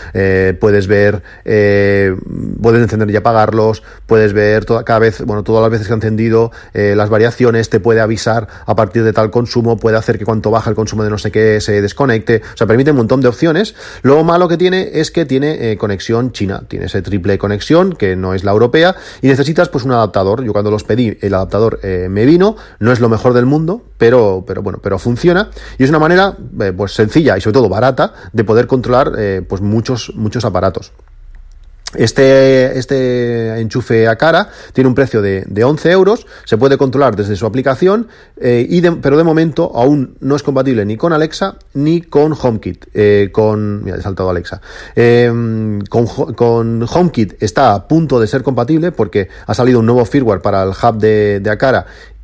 puedes 0.60 0.88
ver, 0.88 1.22
puedes 1.44 2.82
encender 2.82 3.10
y 3.12 3.16
apagarlos, 3.16 3.84
puedes 4.06 4.34
ver 4.34 4.66
toda, 4.66 4.84
cada 4.84 5.00
vez, 5.00 5.22
bueno, 5.24 5.44
todas 5.44 5.62
las 5.62 5.72
veces 5.72 5.88
que 5.88 5.94
ha 5.94 5.96
encendido, 5.96 6.52
las 6.74 7.10
variaciones, 7.10 7.70
te 7.70 7.80
puede 7.80 8.02
avisar 8.02 8.48
a 8.66 8.76
partir 8.76 9.04
de 9.04 9.14
tal 9.14 9.30
consumo, 9.30 9.78
puede 9.78 9.98
hacer 9.98 10.18
que 10.18 10.26
cuanto 10.26 10.50
baja 10.52 10.70
el 10.70 10.76
consumo 10.76 11.04
de 11.04 11.10
no 11.10 11.18
sé 11.18 11.32
qué 11.32 11.62
se 11.62 11.82
desconecte. 11.82 12.42
O 12.54 12.58
sea, 12.58 12.68
permite 12.68 12.92
un 12.92 12.98
montón 12.98 13.22
de 13.22 13.28
opciones. 13.28 13.76
Lo 14.02 14.24
malo 14.24 14.48
que 14.48 14.58
tiene 14.58 14.92
es 14.94 15.12
que 15.12 15.26
tiene 15.26 15.78
conexión 15.78 16.32
china, 16.32 16.64
tiene 16.68 16.86
ese 16.86 17.02
triple 17.02 17.38
conexión 17.38 17.94
que 17.94 18.16
no 18.16 18.34
es 18.34 18.44
la 18.44 18.52
europea 18.52 18.96
y 19.22 19.28
necesitas 19.28 19.70
pues 19.70 19.84
un 19.84 19.92
adaptador. 19.92 20.44
Yo 20.44 20.54
cuando 20.54 20.72
los 20.72 20.84
pedí, 20.84 21.18
el 21.22 21.34
adaptador 21.34 21.80
me 21.84 22.26
vino, 22.26 22.56
no 22.80 22.92
es 22.92 23.00
lo 23.00 23.10
mejor 23.10 23.34
del 23.34 23.46
mundo 23.46 23.67
pero, 23.98 24.44
pero 24.48 24.62
bueno, 24.62 24.80
pero 24.82 24.98
funciona 24.98 25.50
y 25.78 25.84
es 25.84 25.90
una 25.90 26.00
manera 26.00 26.36
eh, 26.62 26.74
pues 26.76 26.94
sencilla 26.94 27.38
y 27.38 27.42
sobre 27.42 27.54
todo 27.54 27.70
barata 27.70 28.14
de 28.32 28.44
poder 28.44 28.68
controlar 28.68 29.14
eh, 29.18 29.42
pues 29.48 29.62
muchos, 29.62 30.14
muchos 30.16 30.46
aparatos. 30.46 30.92
Este, 31.96 32.78
este 32.78 33.62
enchufe 33.62 34.10
a 34.10 34.18
tiene 34.74 34.90
un 34.90 34.94
precio 34.94 35.22
de, 35.22 35.46
de 35.48 35.64
11 35.64 35.90
euros, 35.92 36.28
se 36.44 36.58
puede 36.58 36.78
controlar 36.78 37.16
desde 37.16 37.38
su 37.38 37.46
aplicación, 37.46 38.10
eh, 38.36 38.82
pero 39.02 39.16
de 39.16 39.24
momento 39.24 39.72
aún 39.74 40.18
no 40.20 40.36
es 40.36 40.44
compatible 40.44 40.86
ni 40.86 40.98
con 40.98 41.14
Alexa 41.14 41.56
ni 41.74 42.02
con 42.02 42.34
HomeKit. 42.34 43.32
con, 43.32 43.86
mira, 43.86 43.98
he 43.98 44.02
saltado 44.02 44.30
Alexa. 44.30 44.62
con, 44.96 45.78
con, 46.36 46.86
HomeKit 46.88 47.42
está 47.42 47.74
a 47.74 47.88
punto 47.88 48.20
de 48.20 48.28
ser 48.28 48.44
compatible 48.44 48.92
porque 48.92 49.30
ha 49.46 49.54
salido 49.54 49.80
un 49.80 49.86
nuevo 49.86 50.04
firmware 50.04 50.42
para 50.42 50.64
el 50.64 50.72
hub 50.72 50.98
de, 50.98 51.40
de 51.40 51.50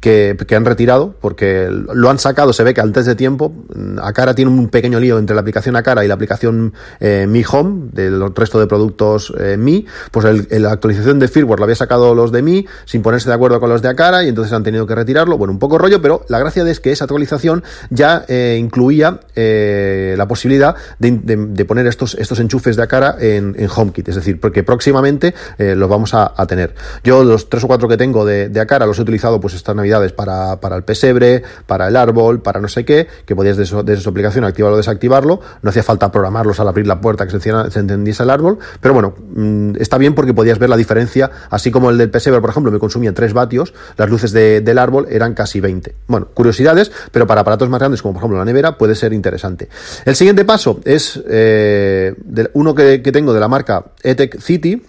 que, 0.03 0.55
han 0.55 0.65
retirado 0.65 1.15
porque 1.21 1.69
lo 1.69 2.09
han 2.09 2.19
sacado, 2.19 2.51
se 2.51 2.63
ve 2.63 2.73
que 2.73 2.81
antes 2.81 3.05
de 3.05 3.15
tiempo. 3.15 3.53
Acara 4.01 4.35
tiene 4.35 4.51
un 4.51 4.67
pequeño 4.67 4.99
lío 4.99 5.17
entre 5.17 5.33
la 5.33 5.41
aplicación 5.41 5.77
Acara 5.77 6.03
y 6.03 6.09
la 6.09 6.13
aplicación 6.13 6.73
eh, 6.99 7.25
Mi 7.27 7.43
Home, 7.49 7.89
del 7.93 8.35
resto 8.35 8.59
de 8.59 8.67
productos 8.67 9.33
eh, 9.39 9.55
Mi. 9.57 9.85
Pues 10.11 10.49
la 10.51 10.71
actualización 10.71 11.19
de 11.19 11.29
firmware 11.29 11.59
lo 11.59 11.63
había 11.63 11.75
sacado 11.75 12.13
los 12.15 12.33
de 12.33 12.41
Mi 12.41 12.67
sin 12.83 13.01
ponerse 13.01 13.29
de 13.29 13.35
acuerdo 13.35 13.61
con 13.61 13.69
los 13.69 13.81
de 13.81 13.87
Acara 13.87 14.25
y 14.25 14.27
entonces 14.27 14.51
han 14.51 14.63
tenido 14.63 14.85
que 14.85 14.93
retirarlo. 14.93 15.37
Bueno, 15.37 15.53
un 15.53 15.59
poco 15.59 15.77
rollo, 15.77 16.01
pero 16.01 16.25
la 16.27 16.37
gracia 16.37 16.67
es 16.67 16.81
que 16.81 16.91
esa 16.91 17.05
actualización 17.05 17.63
ya 17.89 18.25
eh, 18.27 18.57
incluía 18.59 19.21
eh, 19.35 20.15
la 20.17 20.27
posibilidad 20.27 20.75
de, 20.99 21.65
poner 21.65 21.87
estos, 21.87 22.15
estos 22.15 22.41
enchufes 22.41 22.75
de 22.75 22.83
Acara 22.83 23.15
en, 23.19 23.55
en 23.57 23.69
HomeKit, 23.73 24.09
es 24.09 24.15
decir, 24.15 24.39
porque 24.39 24.63
próximamente 24.63 25.33
los 25.57 25.89
vamos 25.89 26.13
a, 26.13 26.33
tener. 26.45 26.75
Yo 27.05 27.23
los 27.23 27.47
tres 27.47 27.63
o 27.63 27.67
cuatro 27.67 27.87
que 27.87 27.95
tengo 27.95 28.25
de, 28.25 28.49
de 28.49 28.59
Acara 28.59 28.85
los 28.85 28.99
he 28.99 29.01
utilizado 29.01 29.39
pues 29.39 29.53
esta 29.53 29.73
Navidad 29.73 29.92
para, 30.13 30.75
el 30.75 30.83
pesebre, 30.83 31.43
para 31.65 31.87
el 31.87 31.95
árbol, 31.95 32.41
para 32.41 32.59
no 32.59 32.67
sé 32.67 32.85
qué, 32.85 33.07
que 33.25 33.35
podías 33.35 33.57
desde, 33.57 33.83
de 33.83 33.97
su 33.97 34.09
aplicación 34.09 34.43
activarlo 34.45 34.75
o 34.75 34.77
desactivarlo. 34.77 35.39
No 35.61 35.69
hacía 35.69 35.83
falta 35.83 36.11
programarlos 36.11 36.59
al 36.59 36.67
abrir 36.67 36.87
la 36.87 37.01
puerta 37.01 37.25
que 37.25 37.31
se, 37.31 37.39
se 37.41 37.79
encendiese 37.79 38.23
el 38.23 38.29
árbol. 38.29 38.59
Pero 38.81 38.93
bueno, 38.93 39.15
mm, 39.35 39.75
está 39.79 39.97
bien 39.97 40.15
porque 40.15 40.33
podías 40.33 40.59
ver 40.59 40.69
la 40.69 40.77
diferencia, 40.77 41.31
así 41.49 41.71
como 41.71 41.89
el 41.89 41.97
del 41.97 42.09
pesebre, 42.09 42.41
por 42.41 42.49
ejemplo, 42.49 42.71
me 42.71 42.79
consumía 42.79 43.13
3 43.13 43.33
vatios, 43.33 43.73
las 43.97 44.09
luces 44.09 44.31
del 44.31 44.77
árbol 44.77 45.07
eran 45.09 45.33
casi 45.33 45.59
20. 45.59 45.95
Bueno, 46.07 46.27
curiosidades, 46.33 46.91
pero 47.11 47.27
para 47.27 47.41
aparatos 47.41 47.69
más 47.69 47.79
grandes, 47.79 48.01
como 48.01 48.13
por 48.13 48.21
ejemplo 48.21 48.37
la 48.37 48.45
nevera, 48.45 48.77
puede 48.77 48.95
ser 48.95 49.13
interesante. 49.13 49.69
El 50.05 50.15
siguiente 50.15 50.45
paso 50.45 50.79
es 50.83 51.21
eh, 51.29 52.15
uno 52.53 52.75
que, 52.75 53.01
que 53.01 53.11
tengo 53.11 53.33
de 53.33 53.39
la 53.39 53.47
marca 53.47 53.85
Etec 54.01 54.39
City, 54.39 54.81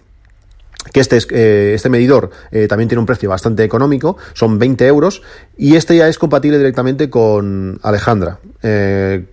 que 0.92 1.00
este, 1.00 1.18
eh, 1.30 1.74
este 1.74 1.88
medidor 1.88 2.30
eh, 2.50 2.68
también 2.68 2.88
tiene 2.88 3.00
un 3.00 3.06
precio 3.06 3.28
bastante 3.28 3.64
económico, 3.64 4.16
son 4.32 4.58
20 4.58 4.86
euros, 4.86 5.22
y 5.56 5.76
este 5.76 5.96
ya 5.96 6.08
es 6.08 6.18
compatible 6.18 6.58
directamente 6.58 7.10
con 7.10 7.78
Alejandra. 7.82 8.38
Eh, 8.62 9.24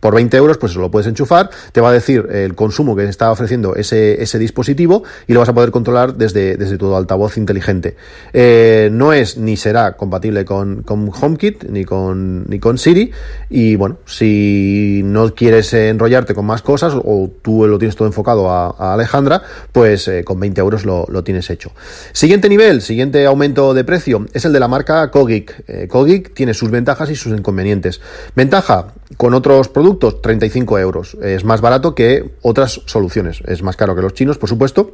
por 0.00 0.14
20 0.14 0.36
euros, 0.36 0.58
pues 0.58 0.72
eso 0.72 0.80
lo 0.80 0.90
puedes 0.90 1.06
enchufar, 1.06 1.50
te 1.72 1.80
va 1.80 1.90
a 1.90 1.92
decir 1.92 2.26
el 2.30 2.54
consumo 2.54 2.94
que 2.94 3.04
está 3.04 3.30
ofreciendo 3.30 3.74
ese, 3.74 4.22
ese 4.22 4.38
dispositivo 4.38 5.02
y 5.26 5.32
lo 5.32 5.40
vas 5.40 5.48
a 5.48 5.54
poder 5.54 5.70
controlar 5.70 6.14
desde, 6.14 6.56
desde 6.56 6.78
tu 6.78 6.94
altavoz 6.94 7.36
inteligente. 7.36 7.96
Eh, 8.32 8.90
no 8.92 9.12
es 9.12 9.36
ni 9.38 9.56
será 9.56 9.96
compatible 9.96 10.44
con, 10.44 10.82
con, 10.82 11.10
HomeKit 11.10 11.64
ni 11.64 11.84
con, 11.84 12.44
ni 12.48 12.58
con 12.58 12.78
Siri 12.78 13.10
y 13.50 13.76
bueno, 13.76 13.98
si 14.06 15.02
no 15.04 15.34
quieres 15.34 15.72
enrollarte 15.74 16.34
con 16.34 16.46
más 16.46 16.62
cosas 16.62 16.94
o 16.96 17.30
tú 17.42 17.66
lo 17.66 17.78
tienes 17.78 17.96
todo 17.96 18.06
enfocado 18.06 18.50
a, 18.50 18.68
Alejandra, 18.94 19.42
pues 19.72 20.08
eh, 20.08 20.24
con 20.24 20.38
20 20.38 20.60
euros 20.60 20.84
lo, 20.84 21.06
lo, 21.08 21.24
tienes 21.24 21.50
hecho. 21.50 21.72
Siguiente 22.12 22.48
nivel, 22.48 22.80
siguiente 22.80 23.26
aumento 23.26 23.74
de 23.74 23.84
precio 23.84 24.26
es 24.32 24.44
el 24.44 24.52
de 24.52 24.60
la 24.60 24.68
marca 24.68 25.10
Kogik. 25.10 25.64
Eh, 25.66 25.88
Kogik 25.88 26.34
tiene 26.34 26.54
sus 26.54 26.70
ventajas 26.70 27.10
y 27.10 27.16
sus 27.16 27.36
inconvenientes. 27.36 28.00
Ventaja, 28.34 28.92
con 29.16 29.34
otros 29.34 29.68
productos 29.68 29.87
35 29.96 30.78
euros. 30.78 31.16
Es 31.22 31.44
más 31.44 31.60
barato 31.60 31.94
que 31.94 32.32
otras 32.42 32.82
soluciones. 32.86 33.40
Es 33.46 33.62
más 33.62 33.76
caro 33.76 33.96
que 33.96 34.02
los 34.02 34.14
chinos, 34.14 34.38
por 34.38 34.48
supuesto, 34.48 34.92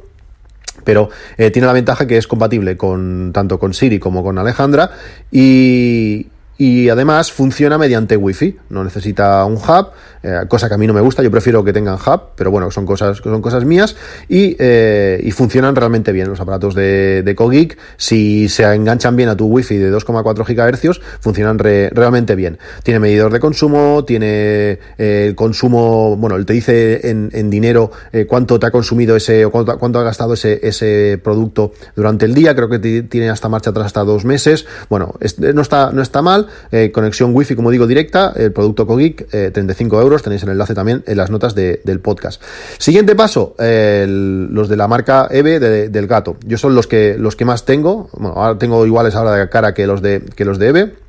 pero 0.83 1.09
eh, 1.37 1.51
tiene 1.51 1.67
la 1.67 1.73
ventaja 1.73 2.07
que 2.07 2.17
es 2.17 2.27
compatible 2.27 2.77
con 2.77 3.31
tanto 3.33 3.59
con 3.59 3.73
Siri 3.73 3.99
como 3.99 4.23
con 4.23 4.37
Alejandra 4.37 4.91
y, 5.31 6.27
y 6.57 6.89
además 6.89 7.31
funciona 7.31 7.77
mediante 7.77 8.15
Wi-Fi, 8.15 8.57
no 8.69 8.83
necesita 8.83 9.43
un 9.45 9.55
hub, 9.55 9.91
eh, 10.23 10.45
cosa 10.47 10.67
que 10.67 10.73
a 10.73 10.77
mí 10.77 10.87
no 10.87 10.93
me 10.93 11.01
gusta, 11.01 11.21
yo 11.21 11.29
prefiero 11.29 11.63
que 11.63 11.71
tengan 11.71 11.95
hub, 11.95 12.21
pero 12.35 12.49
bueno, 12.49 12.71
son 12.71 12.85
cosas, 12.85 13.17
son 13.17 13.41
cosas 13.41 13.63
mías. 13.63 13.95
Y, 14.27 14.55
eh, 14.57 15.29
funcionan 15.35 15.75
realmente 15.75 16.13
bien. 16.13 16.29
Los 16.29 16.39
aparatos 16.39 16.73
de, 16.73 17.21
de 17.21 17.35
Cogeek, 17.35 17.77
si 17.97 18.47
se 18.47 18.63
enganchan 18.73 19.17
bien 19.17 19.27
a 19.27 19.35
tu 19.35 19.47
Wi-Fi 19.47 19.77
de 19.77 19.93
2,4 19.93 20.45
GHz, 20.45 21.01
funcionan 21.19 21.59
realmente 21.59 22.35
bien. 22.35 22.57
Tiene 22.83 23.01
medidor 23.01 23.33
de 23.33 23.41
consumo, 23.41 24.05
tiene 24.05 24.79
eh, 24.97 25.25
el 25.27 25.35
consumo, 25.35 26.15
bueno, 26.15 26.37
él 26.37 26.45
te 26.45 26.53
dice 26.53 27.09
en, 27.09 27.29
en 27.33 27.49
dinero 27.49 27.91
cuánto 28.27 28.57
te 28.59 28.67
ha 28.67 28.71
consumido 28.71 29.17
ese, 29.17 29.43
o 29.43 29.51
cuánto, 29.51 29.77
cuánto, 29.77 29.99
ha 29.99 30.03
gastado 30.03 30.33
ese, 30.33 30.61
ese 30.63 31.19
producto 31.21 31.73
durante 31.95 32.25
el 32.25 32.33
día, 32.33 32.55
creo 32.55 32.69
que 32.69 32.79
tiene 32.79 33.29
hasta 33.29 33.49
marcha 33.49 33.71
atrás 33.71 33.87
hasta 33.87 34.03
dos 34.05 34.23
meses, 34.23 34.65
bueno, 34.89 35.15
no 35.53 35.61
está, 35.61 35.91
no 35.91 36.01
está 36.01 36.21
mal, 36.21 36.44
eh, 36.71 36.91
conexión 36.91 37.31
wifi, 37.33 37.55
como 37.55 37.71
digo, 37.71 37.87
directa, 37.87 38.33
el 38.35 38.51
producto 38.51 38.87
Cogeek, 38.87 39.27
35 39.51 39.97
eh, 39.97 40.01
euros, 40.01 40.23
tenéis 40.23 40.43
el 40.43 40.49
enlace 40.49 40.73
también 40.73 41.03
en 41.05 41.17
las 41.17 41.29
notas 41.29 41.55
del 41.55 41.99
podcast. 42.01 42.41
Siguiente 42.77 43.15
paso, 43.15 43.55
los 43.57 44.69
de 44.69 44.77
la 44.77 44.87
marca 44.87 45.27
EVE 45.29 45.59
del 45.89 46.07
gato. 46.07 46.37
Yo 46.45 46.57
son 46.57 46.75
los 46.75 46.87
que, 46.87 47.15
los 47.17 47.35
que 47.35 47.45
más 47.45 47.65
tengo, 47.65 48.09
bueno, 48.13 48.35
ahora 48.35 48.57
tengo 48.57 48.85
iguales 48.85 49.15
ahora 49.15 49.33
de 49.35 49.49
cara 49.49 49.73
que 49.73 49.87
los 49.87 50.01
de, 50.01 50.23
que 50.35 50.45
los 50.45 50.59
de. 50.59 51.04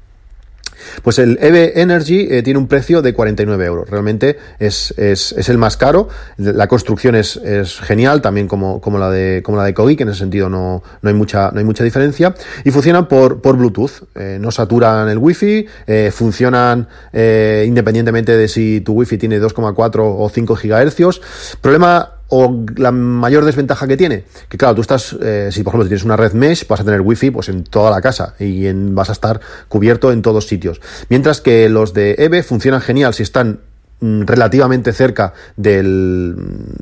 Pues 1.02 1.18
el 1.18 1.38
EV 1.40 1.72
Energy 1.76 2.28
eh, 2.30 2.42
tiene 2.42 2.58
un 2.58 2.66
precio 2.66 3.02
de 3.02 3.12
49 3.14 3.64
euros. 3.64 3.90
Realmente 3.90 4.36
es, 4.58 4.94
es, 4.96 5.32
es 5.32 5.48
el 5.48 5.58
más 5.58 5.76
caro. 5.76 6.08
La 6.36 6.68
construcción 6.68 7.14
es, 7.14 7.36
es, 7.36 7.78
genial, 7.80 8.20
también 8.20 8.48
como, 8.48 8.80
como 8.80 8.98
la 8.98 9.10
de 9.10 9.42
como 9.44 9.58
la 9.58 9.64
de 9.64 9.74
que 9.74 10.02
en 10.02 10.08
ese 10.08 10.18
sentido 10.18 10.48
no, 10.48 10.82
no, 11.02 11.08
hay 11.08 11.14
mucha, 11.14 11.50
no 11.50 11.58
hay 11.58 11.64
mucha 11.64 11.84
diferencia. 11.84 12.34
Y 12.64 12.70
funcionan 12.70 13.08
por, 13.08 13.40
por 13.40 13.56
Bluetooth. 13.56 14.02
Eh, 14.14 14.38
no 14.40 14.50
saturan 14.50 15.08
el 15.08 15.18
Wi-Fi, 15.18 15.66
eh, 15.86 16.10
funcionan 16.12 16.88
independientemente 17.12 18.36
de 18.36 18.48
si 18.48 18.80
tu 18.80 18.92
Wi-Fi 18.92 19.18
tiene 19.18 19.40
2,4 19.40 20.00
o 20.00 20.28
5 20.28 20.56
gigahercios. 20.56 21.20
Problema 21.60 22.15
o 22.28 22.64
la 22.76 22.90
mayor 22.90 23.44
desventaja 23.44 23.86
que 23.86 23.96
tiene, 23.96 24.24
que 24.48 24.58
claro, 24.58 24.74
tú 24.74 24.80
estás, 24.80 25.16
eh, 25.20 25.50
si 25.52 25.62
por 25.62 25.72
ejemplo 25.72 25.88
tienes 25.88 26.04
una 26.04 26.16
red 26.16 26.32
mesh, 26.32 26.66
vas 26.66 26.80
a 26.80 26.84
tener 26.84 27.00
wifi 27.00 27.30
pues 27.30 27.48
en 27.48 27.64
toda 27.64 27.90
la 27.90 28.00
casa 28.00 28.34
y 28.38 28.66
en, 28.66 28.94
vas 28.94 29.10
a 29.10 29.12
estar 29.12 29.40
cubierto 29.68 30.12
en 30.12 30.22
todos 30.22 30.46
sitios. 30.46 30.80
Mientras 31.08 31.40
que 31.40 31.68
los 31.68 31.94
de 31.94 32.16
EVE 32.18 32.42
funcionan 32.42 32.80
genial 32.80 33.14
si 33.14 33.22
están 33.22 33.60
mm, 34.00 34.22
relativamente 34.22 34.92
cerca 34.92 35.34
del, 35.56 36.36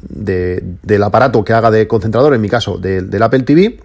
del 0.08 1.02
aparato 1.02 1.44
que 1.44 1.52
haga 1.52 1.70
de 1.70 1.86
concentrador, 1.86 2.34
en 2.34 2.40
mi 2.40 2.48
caso 2.48 2.78
del 2.78 3.22
Apple 3.22 3.42
TV, 3.42 3.80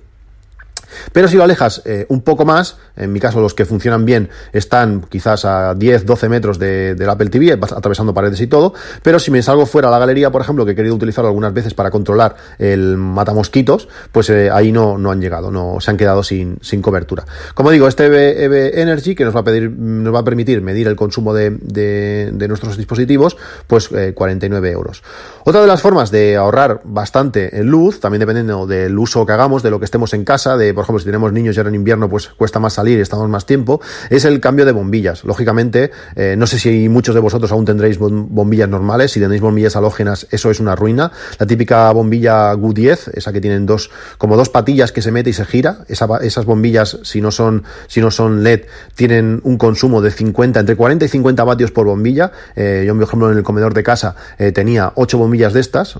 pero 1.11 1.27
si 1.27 1.37
lo 1.37 1.43
alejas 1.43 1.81
eh, 1.85 2.05
un 2.09 2.21
poco 2.21 2.45
más, 2.45 2.77
en 2.95 3.11
mi 3.11 3.19
caso 3.19 3.39
los 3.39 3.53
que 3.53 3.65
funcionan 3.65 4.05
bien 4.05 4.29
están 4.53 5.01
quizás 5.01 5.45
a 5.45 5.73
10, 5.75 6.05
12 6.05 6.29
metros 6.29 6.59
de, 6.59 6.95
del 6.95 7.09
Apple 7.09 7.29
TV, 7.29 7.53
atravesando 7.53 8.13
paredes 8.13 8.41
y 8.41 8.47
todo, 8.47 8.73
pero 9.03 9.19
si 9.19 9.31
me 9.31 9.41
salgo 9.41 9.65
fuera 9.65 9.87
a 9.87 9.91
la 9.91 9.99
galería, 9.99 10.31
por 10.31 10.41
ejemplo, 10.41 10.65
que 10.65 10.71
he 10.71 10.75
querido 10.75 10.95
utilizarlo 10.95 11.27
algunas 11.27 11.53
veces 11.53 11.73
para 11.73 11.91
controlar 11.91 12.35
el 12.57 12.97
matamosquitos, 12.97 13.87
pues 14.11 14.29
eh, 14.29 14.49
ahí 14.51 14.71
no, 14.71 14.97
no 14.97 15.11
han 15.11 15.21
llegado, 15.21 15.51
no 15.51 15.77
se 15.79 15.91
han 15.91 15.97
quedado 15.97 16.23
sin, 16.23 16.57
sin 16.61 16.81
cobertura. 16.81 17.25
Como 17.53 17.71
digo, 17.71 17.87
este 17.87 18.05
EV, 18.05 18.79
Energy, 18.79 19.15
que 19.15 19.25
nos 19.25 19.35
va 19.35 19.41
a 19.41 19.43
pedir, 19.43 19.71
nos 19.71 20.13
va 20.13 20.19
a 20.19 20.23
permitir 20.23 20.61
medir 20.61 20.87
el 20.87 20.95
consumo 20.95 21.33
de, 21.33 21.51
de, 21.51 22.47
nuestros 22.47 22.77
dispositivos, 22.77 23.37
pues 23.67 23.89
49 23.89 24.67
eh, 24.67 24.71
euros. 24.71 25.03
Otra 25.43 25.61
de 25.61 25.67
las 25.67 25.81
formas 25.81 26.11
de 26.11 26.35
ahorrar 26.35 26.81
bastante 26.83 27.59
en 27.59 27.67
luz, 27.67 27.99
también 27.99 28.19
dependiendo 28.19 28.65
del 28.65 28.97
uso 28.97 29.25
que 29.25 29.33
hagamos, 29.33 29.63
de 29.63 29.69
lo 29.69 29.79
que 29.79 29.85
estemos 29.85 30.13
en 30.13 30.25
casa, 30.25 30.57
de 30.57 30.73
por 30.79 30.85
ejemplo 30.85 30.99
si 30.99 31.05
tenemos 31.05 31.33
niños 31.33 31.57
y 31.57 31.59
ahora 31.59 31.67
en 31.67 31.75
invierno 31.75 32.07
pues 32.07 32.29
cuesta 32.29 32.57
más 32.57 32.71
salir 32.71 32.99
y 32.99 33.01
estamos 33.01 33.27
más 33.27 33.45
tiempo, 33.45 33.81
es 34.09 34.23
el 34.23 34.39
cambio 34.39 34.63
de 34.63 34.71
bombillas. 34.71 35.25
Lógicamente, 35.25 35.91
eh, 36.15 36.35
no 36.37 36.47
sé 36.47 36.57
si 36.57 36.87
muchos 36.87 37.13
de 37.13 37.19
vosotros 37.19 37.51
aún 37.51 37.65
tendréis 37.65 37.99
bombillas 37.99 38.69
normales, 38.69 39.11
si 39.11 39.19
tenéis 39.19 39.41
bombillas 39.41 39.75
halógenas 39.75 40.25
eso 40.31 40.49
es 40.49 40.61
una 40.61 40.77
ruina. 40.77 41.11
La 41.37 41.45
típica 41.45 41.91
bombilla 41.91 42.53
GU10, 42.53 43.11
esa 43.13 43.33
que 43.33 43.41
tienen 43.41 43.65
dos, 43.65 43.91
como 44.17 44.37
dos 44.37 44.47
patillas 44.47 44.93
que 44.93 45.01
se 45.01 45.11
mete 45.11 45.31
y 45.31 45.33
se 45.33 45.43
gira, 45.43 45.79
esas 45.89 46.45
bombillas 46.45 46.97
si 47.03 47.19
no 47.19 47.31
son, 47.31 47.65
si 47.87 47.99
no 47.99 48.09
son 48.09 48.41
LED 48.41 48.61
tienen 48.95 49.41
un 49.43 49.57
consumo 49.57 50.01
de 50.01 50.11
50, 50.11 50.61
entre 50.61 50.77
40 50.77 51.03
y 51.03 51.07
50 51.09 51.43
vatios 51.43 51.71
por 51.71 51.87
bombilla. 51.87 52.31
Eh, 52.55 52.85
yo, 52.87 52.93
por 52.93 53.03
ejemplo, 53.03 53.31
en 53.33 53.37
el 53.37 53.43
comedor 53.43 53.73
de 53.73 53.83
casa 53.83 54.15
eh, 54.37 54.53
tenía 54.53 54.93
8 54.95 55.17
bombillas 55.17 55.51
de 55.51 55.59
estas, 55.59 55.99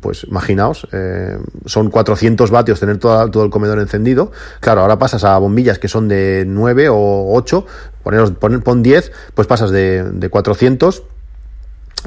pues 0.00 0.22
imaginaos, 0.30 0.86
son 1.66 1.90
400 1.90 2.52
vatios 2.52 2.78
tener 2.78 2.98
todo 2.98 3.44
el 3.44 3.50
comedor 3.50 3.80
encendido 3.80 4.11
Claro, 4.60 4.82
ahora 4.82 4.98
pasas 4.98 5.24
a 5.24 5.38
bombillas 5.38 5.78
que 5.78 5.88
son 5.88 6.08
de 6.08 6.44
9 6.46 6.88
o 6.90 7.34
8, 7.34 7.66
pon, 8.38 8.60
pon 8.60 8.82
10, 8.82 9.12
pues 9.34 9.46
pasas 9.46 9.70
de, 9.70 10.04
de 10.04 10.28
400 10.28 11.02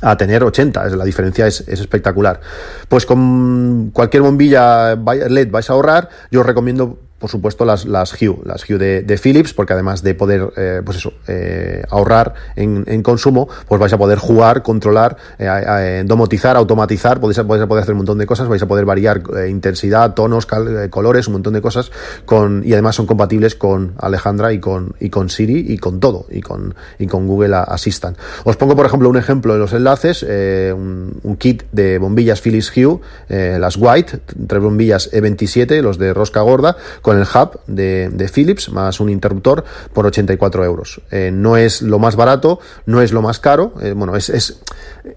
a 0.02 0.18
tener 0.18 0.44
80, 0.44 0.90
la 0.90 1.06
diferencia 1.06 1.48
es, 1.48 1.62
es, 1.68 1.80
espectacular. 1.80 2.42
Pues 2.90 3.06
con 3.06 3.92
cualquier 3.94 4.24
bombilla 4.24 4.96
LED 4.96 5.52
vais 5.52 5.70
a 5.70 5.74
ahorrar, 5.74 6.10
yo 6.32 6.42
os 6.42 6.46
recomiendo 6.46 7.00
por 7.20 7.30
supuesto, 7.30 7.64
las, 7.64 7.86
las 7.86 8.14
Hue, 8.22 8.38
las 8.44 8.70
Hue 8.70 8.78
de, 8.78 9.18
Philips, 9.18 9.54
porque 9.54 9.72
además 9.72 10.04
de 10.04 10.16
poder, 10.16 10.52
eh, 10.58 10.82
pues 10.84 10.98
eso, 10.98 11.14
eh, 11.28 11.82
ahorrar 11.90 12.34
en, 12.58 13.02
consumo, 13.04 13.48
pues 13.68 13.80
vais 13.80 13.94
a 13.94 13.98
poder 13.98 14.18
jugar, 14.18 14.64
controlar, 14.64 15.16
eh, 15.40 16.04
domotizar, 16.06 16.58
automatizar, 16.58 17.22
podéis, 17.22 17.40
podéis, 17.40 17.68
poder 17.68 17.84
hacer 17.84 17.94
un 17.94 18.00
montón 18.00 18.18
de 18.18 18.26
cosas, 18.26 18.50
vais 18.50 18.62
a 18.62 18.68
poder 18.68 18.84
variar 18.84 19.24
intensidad, 19.48 20.14
tonos, 20.14 20.46
colores, 20.90 21.28
un 21.28 21.34
montón 21.34 21.54
de 21.54 21.62
cosas, 21.62 21.90
con, 22.26 22.64
y 22.66 22.74
además 22.74 22.96
son 22.96 23.06
compatibles 23.06 23.56
con 23.56 23.94
Alejandra 23.98 24.52
y 24.52 24.60
con, 24.60 24.94
y 25.00 25.10
con 25.10 25.30
Siri 25.30 25.66
y 25.70 25.78
con 25.78 26.02
todo, 26.02 26.26
y 26.30 26.42
con, 26.42 26.76
y 27.00 27.08
con 27.08 27.28
Google 27.28 27.56
Assistant. 27.56 28.18
Os 28.44 28.58
pongo, 28.58 28.76
por 28.76 28.86
ejemplo, 28.86 29.10
un 29.10 29.18
ejemplo 29.18 29.54
en 29.54 29.60
los 29.62 29.72
enlaces, 29.72 30.22
un, 30.24 31.18
un, 31.24 31.38
kit 31.38 31.64
de 31.72 31.98
bombillas 31.98 32.42
Philips 32.42 32.74
Hue, 32.76 33.00
las 33.58 33.78
White, 33.78 34.20
tres 34.48 34.62
bombillas 34.62 35.12
E27, 35.14 35.82
los 35.82 35.98
de 35.98 36.14
rosca 36.14 36.42
gorda, 36.42 36.76
con 37.06 37.20
el 37.20 37.28
hub 37.36 37.60
de, 37.68 38.32
Philips 38.34 38.70
más 38.70 39.00
un 39.00 39.12
interruptor 39.12 39.64
por 39.94 40.08
84 40.08 40.66
euros. 40.66 41.02
Eh, 41.12 41.30
no 41.32 41.56
es 41.56 41.84
lo 41.84 42.00
más 42.00 42.16
barato, 42.16 42.60
no 42.88 43.00
es 43.00 43.14
lo 43.14 43.22
más 43.22 43.38
caro, 43.38 43.74
eh, 43.80 43.94
bueno, 43.96 44.16
es, 44.16 44.30
es, 44.30 44.60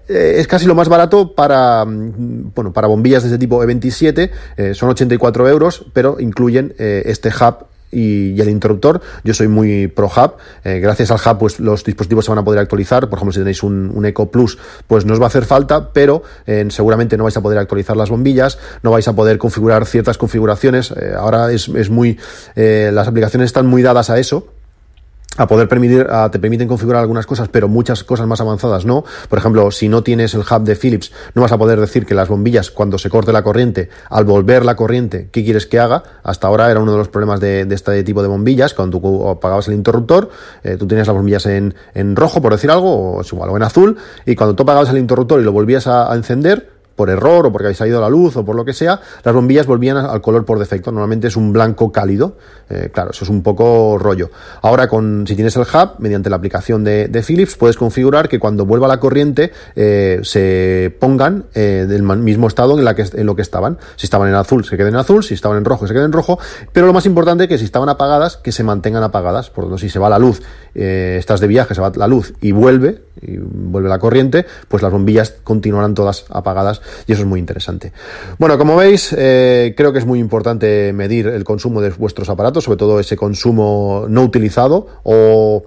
eh, 0.07 0.35
es, 0.37 0.45
casi 0.45 0.67
lo 0.67 0.75
más 0.75 0.87
barato 0.87 1.33
para, 1.33 1.83
mm, 1.85 2.51
bueno, 2.53 2.71
para 2.73 2.85
bombillas 2.85 3.23
de 3.23 3.29
este 3.29 3.39
tipo 3.39 3.63
E27, 3.63 4.75
son 4.75 4.89
84 4.89 5.49
euros, 5.49 5.83
pero 5.91 6.17
incluyen 6.19 6.75
este 6.77 7.29
hub 7.29 7.65
y, 7.91 8.39
el 8.39 8.49
interruptor. 8.49 9.01
Yo 9.23 9.33
soy 9.33 9.47
muy 9.47 9.87
pro 9.87 10.07
hub. 10.07 10.33
Eh, 10.63 10.79
gracias 10.79 11.11
al 11.11 11.19
hub, 11.19 11.39
pues 11.39 11.59
los 11.59 11.83
dispositivos 11.83 12.25
se 12.25 12.31
van 12.31 12.39
a 12.39 12.43
poder 12.43 12.59
actualizar. 12.59 13.09
Por 13.09 13.17
ejemplo, 13.17 13.33
si 13.33 13.39
tenéis 13.39 13.63
un, 13.63 14.05
Eco 14.05 14.31
Plus, 14.31 14.57
pues 14.87 15.05
no 15.05 15.13
os 15.13 15.19
va 15.19 15.25
a 15.25 15.27
hacer 15.27 15.45
falta, 15.45 15.91
pero 15.91 16.23
eh, 16.47 16.65
seguramente 16.69 17.17
no 17.17 17.23
vais 17.23 17.37
a 17.37 17.41
poder 17.41 17.59
actualizar 17.59 17.97
las 17.97 18.09
bombillas, 18.09 18.57
no 18.81 18.91
vais 18.91 19.07
a 19.07 19.13
poder 19.13 19.37
configurar 19.37 19.85
ciertas 19.85 20.17
configuraciones. 20.17 20.91
Eh, 20.91 21.13
ahora 21.17 21.51
es, 21.51 21.67
es 21.69 21.89
muy, 21.89 22.17
las 22.55 23.07
aplicaciones 23.07 23.47
están 23.47 23.67
muy 23.67 23.81
dadas 23.81 24.09
a 24.09 24.19
eso 24.19 24.47
a 25.39 25.47
poder 25.47 25.69
permitir, 25.69 26.05
te 26.31 26.37
permiten 26.37 26.67
configurar 26.67 27.01
algunas 27.01 27.25
cosas, 27.25 27.47
pero 27.47 27.69
muchas 27.69 28.03
cosas 28.03 28.27
más 28.27 28.41
avanzadas 28.41 28.85
no. 28.85 29.05
Por 29.29 29.39
ejemplo, 29.39 29.71
si 29.71 29.87
no 29.87 30.03
tienes 30.03 30.33
el 30.33 30.41
hub 30.41 30.63
de 30.63 30.75
Philips, 30.75 31.13
no 31.33 31.41
vas 31.41 31.51
a 31.53 31.57
poder 31.57 31.79
decir 31.79 32.05
que 32.05 32.13
las 32.13 32.27
bombillas, 32.27 32.71
cuando 32.71 32.97
se 32.97 33.09
corte 33.09 33.31
la 33.31 33.41
corriente, 33.41 33.89
al 34.09 34.25
volver 34.25 34.65
la 34.65 34.75
corriente, 34.75 35.29
¿qué 35.31 35.43
quieres 35.43 35.65
que 35.65 35.79
haga? 35.79 36.03
Hasta 36.23 36.47
ahora 36.47 36.69
era 36.69 36.81
uno 36.81 36.91
de 36.91 36.97
los 36.97 37.07
problemas 37.07 37.39
de, 37.39 37.61
este 37.69 38.03
tipo 38.03 38.21
de 38.21 38.27
bombillas, 38.27 38.73
cuando 38.73 38.99
tú 38.99 39.29
apagabas 39.29 39.69
el 39.69 39.75
interruptor, 39.75 40.29
eh, 40.63 40.75
tú 40.77 40.85
tenías 40.85 41.07
las 41.07 41.15
bombillas 41.15 41.45
en, 41.45 41.73
en 41.93 42.17
rojo, 42.17 42.41
por 42.41 42.51
decir 42.51 42.69
algo, 42.69 43.17
o 43.17 43.21
igual, 43.23 43.49
o 43.49 43.55
en 43.55 43.63
azul, 43.63 43.95
y 44.25 44.35
cuando 44.35 44.55
tú 44.55 44.63
apagabas 44.63 44.89
el 44.89 44.97
interruptor 44.97 45.39
y 45.39 45.43
lo 45.43 45.53
volvías 45.53 45.87
a 45.87 46.13
encender, 46.13 46.78
por 46.99 47.09
error 47.09 47.45
o 47.45 47.51
porque 47.53 47.67
habéis 47.67 47.77
salido 47.77 48.01
la 48.01 48.09
luz 48.09 48.35
o 48.35 48.43
por 48.43 48.57
lo 48.57 48.65
que 48.65 48.73
sea, 48.73 48.99
las 49.23 49.33
bombillas 49.33 49.65
volvían 49.65 49.95
al 49.95 50.19
color 50.19 50.43
por 50.43 50.59
defecto. 50.59 50.91
Normalmente 50.91 51.29
es 51.29 51.37
un 51.37 51.53
blanco 51.53 51.93
cálido. 51.93 52.35
Eh, 52.69 52.89
claro, 52.91 53.11
eso 53.11 53.23
es 53.23 53.29
un 53.29 53.41
poco 53.41 53.97
rollo. 53.97 54.31
Ahora, 54.61 54.89
con, 54.89 55.23
si 55.25 55.33
tienes 55.33 55.55
el 55.55 55.61
hub, 55.61 55.91
mediante 55.99 56.29
la 56.29 56.35
aplicación 56.35 56.83
de, 56.83 57.23
Philips, 57.25 57.55
puedes 57.55 57.77
configurar 57.77 58.27
que 58.27 58.37
cuando 58.37 58.65
vuelva 58.65 58.89
la 58.89 58.99
corriente 58.99 59.53
eh, 59.77 60.19
se 60.23 60.93
pongan 60.99 61.45
eh, 61.53 61.85
del 61.87 62.03
mismo 62.03 62.47
estado 62.47 62.77
en, 62.77 62.83
la 62.83 62.95
que, 62.95 63.05
en 63.13 63.25
lo 63.25 63.33
que 63.33 63.43
estaban. 63.43 63.77
Si 63.95 64.05
estaban 64.05 64.27
en 64.27 64.35
azul, 64.35 64.65
se 64.65 64.75
queden 64.75 64.95
en 64.95 64.99
azul. 64.99 65.23
Si 65.23 65.33
estaban 65.33 65.57
en 65.57 65.63
rojo, 65.63 65.87
se 65.87 65.93
queden 65.93 66.07
en 66.07 66.11
rojo. 66.11 66.37
Pero 66.73 66.85
lo 66.85 66.91
más 66.91 67.05
importante 67.05 67.45
es 67.45 67.49
que 67.49 67.57
si 67.57 67.63
estaban 67.63 67.87
apagadas, 67.87 68.35
que 68.35 68.51
se 68.51 68.65
mantengan 68.65 69.03
apagadas. 69.03 69.49
Por 69.49 69.63
lo 69.63 69.69
tanto, 69.69 69.79
si 69.79 69.89
se 69.89 69.99
va 69.99 70.09
la 70.09 70.19
luz, 70.19 70.41
estás 70.73 71.39
de 71.39 71.47
viaje, 71.47 71.73
se 71.75 71.79
va 71.79 71.93
la 71.95 72.07
luz 72.07 72.33
y 72.41 72.51
vuelve, 72.51 73.03
y 73.21 73.37
vuelve 73.37 73.89
la 73.89 73.99
corriente, 73.99 74.45
pues 74.67 74.83
las 74.83 74.91
bombillas 74.91 75.35
continuarán 75.43 75.93
todas 75.93 76.25
apagadas 76.29 76.81
y 77.07 77.13
eso 77.13 77.21
es 77.21 77.27
muy 77.27 77.39
interesante. 77.39 77.91
Bueno, 78.37 78.57
como 78.57 78.75
veis, 78.75 79.13
eh, 79.17 79.73
creo 79.75 79.93
que 79.93 79.99
es 79.99 80.05
muy 80.05 80.19
importante 80.19 80.93
medir 80.93 81.27
el 81.27 81.43
consumo 81.43 81.81
de 81.81 81.89
vuestros 81.91 82.29
aparatos, 82.29 82.63
sobre 82.63 82.77
todo 82.77 82.99
ese 82.99 83.15
consumo 83.15 84.05
no 84.09 84.23
utilizado 84.23 84.87
o 85.03 85.63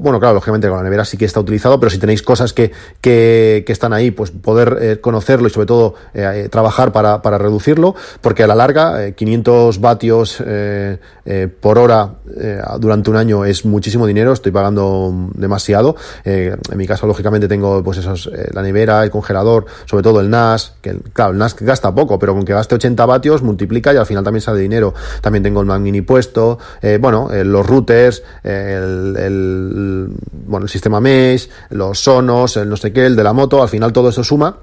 bueno, 0.00 0.18
claro, 0.18 0.34
lógicamente 0.34 0.68
con 0.68 0.78
la 0.78 0.82
nevera 0.82 1.04
sí 1.04 1.16
que 1.16 1.26
está 1.26 1.40
utilizado, 1.40 1.78
pero 1.78 1.90
si 1.90 1.98
tenéis 1.98 2.22
cosas 2.22 2.52
que, 2.52 2.72
que, 3.00 3.64
están 3.66 3.92
ahí, 3.92 4.10
pues 4.10 4.30
poder 4.30 4.78
eh, 4.80 5.00
conocerlo 5.00 5.48
y 5.48 5.50
sobre 5.50 5.66
todo 5.66 5.94
eh, 6.14 6.48
trabajar 6.50 6.92
para, 6.92 7.20
para, 7.22 7.38
reducirlo, 7.38 7.94
porque 8.20 8.44
a 8.44 8.46
la 8.46 8.54
larga 8.54 9.12
500 9.12 9.76
eh, 9.76 9.80
vatios 9.80 10.42
por 11.60 11.78
hora 11.78 12.14
durante 12.78 13.10
un 13.10 13.16
año 13.16 13.44
es 13.44 13.64
muchísimo 13.64 14.06
dinero, 14.06 14.32
estoy 14.32 14.52
pagando 14.52 15.12
demasiado. 15.34 15.96
en 16.24 16.58
mi 16.76 16.86
caso, 16.86 17.06
lógicamente, 17.06 17.48
tengo 17.48 17.82
pues 17.82 17.98
esos, 17.98 18.30
la 18.52 18.62
nevera, 18.62 19.02
el 19.02 19.10
congelador, 19.10 19.66
sobre 19.86 20.02
todo 20.02 20.20
el 20.20 20.30
NAS, 20.30 20.74
que 20.80 20.98
claro, 21.12 21.32
el 21.32 21.38
NAS 21.38 21.56
gasta 21.60 21.94
poco, 21.94 22.18
pero 22.18 22.34
con 22.34 22.44
que 22.44 22.52
gaste 22.52 22.74
80 22.74 23.04
vatios 23.06 23.42
multiplica 23.42 23.92
y 23.92 23.96
al 23.96 24.06
final 24.06 24.24
también 24.24 24.42
sale 24.42 24.60
dinero. 24.60 24.94
También 25.20 25.42
tengo 25.42 25.60
el 25.60 25.66
Mac 25.66 25.80
Mini 25.80 26.02
puesto, 26.02 26.58
bueno, 27.00 27.28
los 27.32 27.66
routers, 27.66 28.22
el 28.44 29.73
bueno, 29.74 30.64
el 30.66 30.70
sistema 30.70 31.00
mesh, 31.00 31.48
los 31.70 31.98
sonos, 31.98 32.56
el 32.56 32.68
no 32.68 32.76
sé 32.76 32.92
qué, 32.92 33.06
el 33.06 33.16
de 33.16 33.24
la 33.24 33.32
moto, 33.32 33.62
al 33.62 33.68
final 33.68 33.92
todo 33.92 34.08
eso 34.08 34.22
suma 34.22 34.56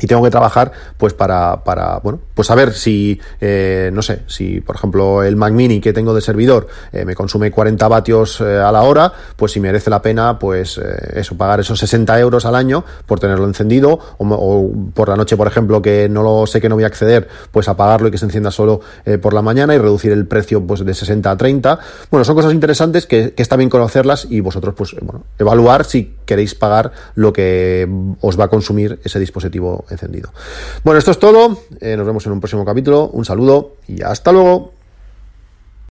y 0.00 0.06
tengo 0.06 0.22
que 0.22 0.30
trabajar 0.30 0.72
pues 0.96 1.14
para, 1.14 1.62
para 1.64 1.98
bueno 1.98 2.20
pues 2.34 2.48
saber 2.48 2.72
si 2.72 3.20
eh, 3.40 3.90
no 3.92 4.02
sé 4.02 4.22
si 4.26 4.60
por 4.60 4.76
ejemplo 4.76 5.22
el 5.22 5.36
Mac 5.36 5.52
Mini 5.52 5.80
que 5.80 5.92
tengo 5.92 6.14
de 6.14 6.20
servidor 6.20 6.66
eh, 6.92 7.04
me 7.04 7.14
consume 7.14 7.50
40 7.50 7.86
vatios 7.88 8.40
eh, 8.40 8.58
a 8.58 8.72
la 8.72 8.82
hora 8.82 9.12
pues 9.36 9.52
si 9.52 9.60
merece 9.60 9.90
la 9.90 10.02
pena 10.02 10.38
pues 10.38 10.78
eso 10.78 11.36
pagar 11.36 11.60
esos 11.60 11.78
60 11.78 12.18
euros 12.18 12.44
al 12.44 12.56
año 12.56 12.84
por 13.06 13.20
tenerlo 13.20 13.46
encendido 13.46 13.98
o, 14.18 14.70
por 14.94 15.08
la 15.08 15.16
noche 15.16 15.36
por 15.36 15.46
ejemplo 15.46 15.80
que 15.80 16.08
no 16.08 16.22
lo 16.22 16.46
sé 16.46 16.60
que 16.60 16.68
no 16.68 16.74
voy 16.74 16.84
a 16.84 16.88
acceder 16.88 17.28
pues 17.52 17.68
apagarlo 17.68 18.08
y 18.08 18.10
que 18.10 18.18
se 18.18 18.24
encienda 18.24 18.50
solo 18.50 18.80
por 19.20 19.34
la 19.34 19.42
mañana 19.42 19.74
y 19.74 19.78
reducir 19.78 20.12
el 20.12 20.26
precio 20.26 20.66
pues 20.66 20.84
de 20.84 20.94
60 20.94 21.30
a 21.30 21.36
30 21.36 21.78
bueno 22.10 22.24
son 22.24 22.34
cosas 22.34 22.52
interesantes 22.52 23.06
que, 23.06 23.32
que 23.32 23.42
está 23.42 23.56
bien 23.56 23.70
conocerlas 23.70 24.26
y 24.28 24.40
vosotros 24.40 24.74
pues 24.76 24.96
bueno 25.00 25.24
evaluar 25.38 25.84
si 25.84 26.16
queréis 26.24 26.54
pagar 26.54 26.92
lo 27.14 27.32
que 27.32 27.88
os 28.20 28.38
va 28.38 28.44
a 28.44 28.48
consumir 28.48 28.98
ese 29.04 29.20
dispositivo 29.20 29.83
encendido. 29.90 30.30
Bueno, 30.82 30.98
esto 30.98 31.10
es 31.10 31.18
todo. 31.18 31.58
Eh, 31.80 31.96
nos 31.96 32.06
vemos 32.06 32.24
en 32.26 32.32
un 32.32 32.40
próximo 32.40 32.64
capítulo. 32.64 33.08
Un 33.08 33.24
saludo 33.24 33.76
y 33.88 34.02
hasta 34.02 34.32
luego. 34.32 34.72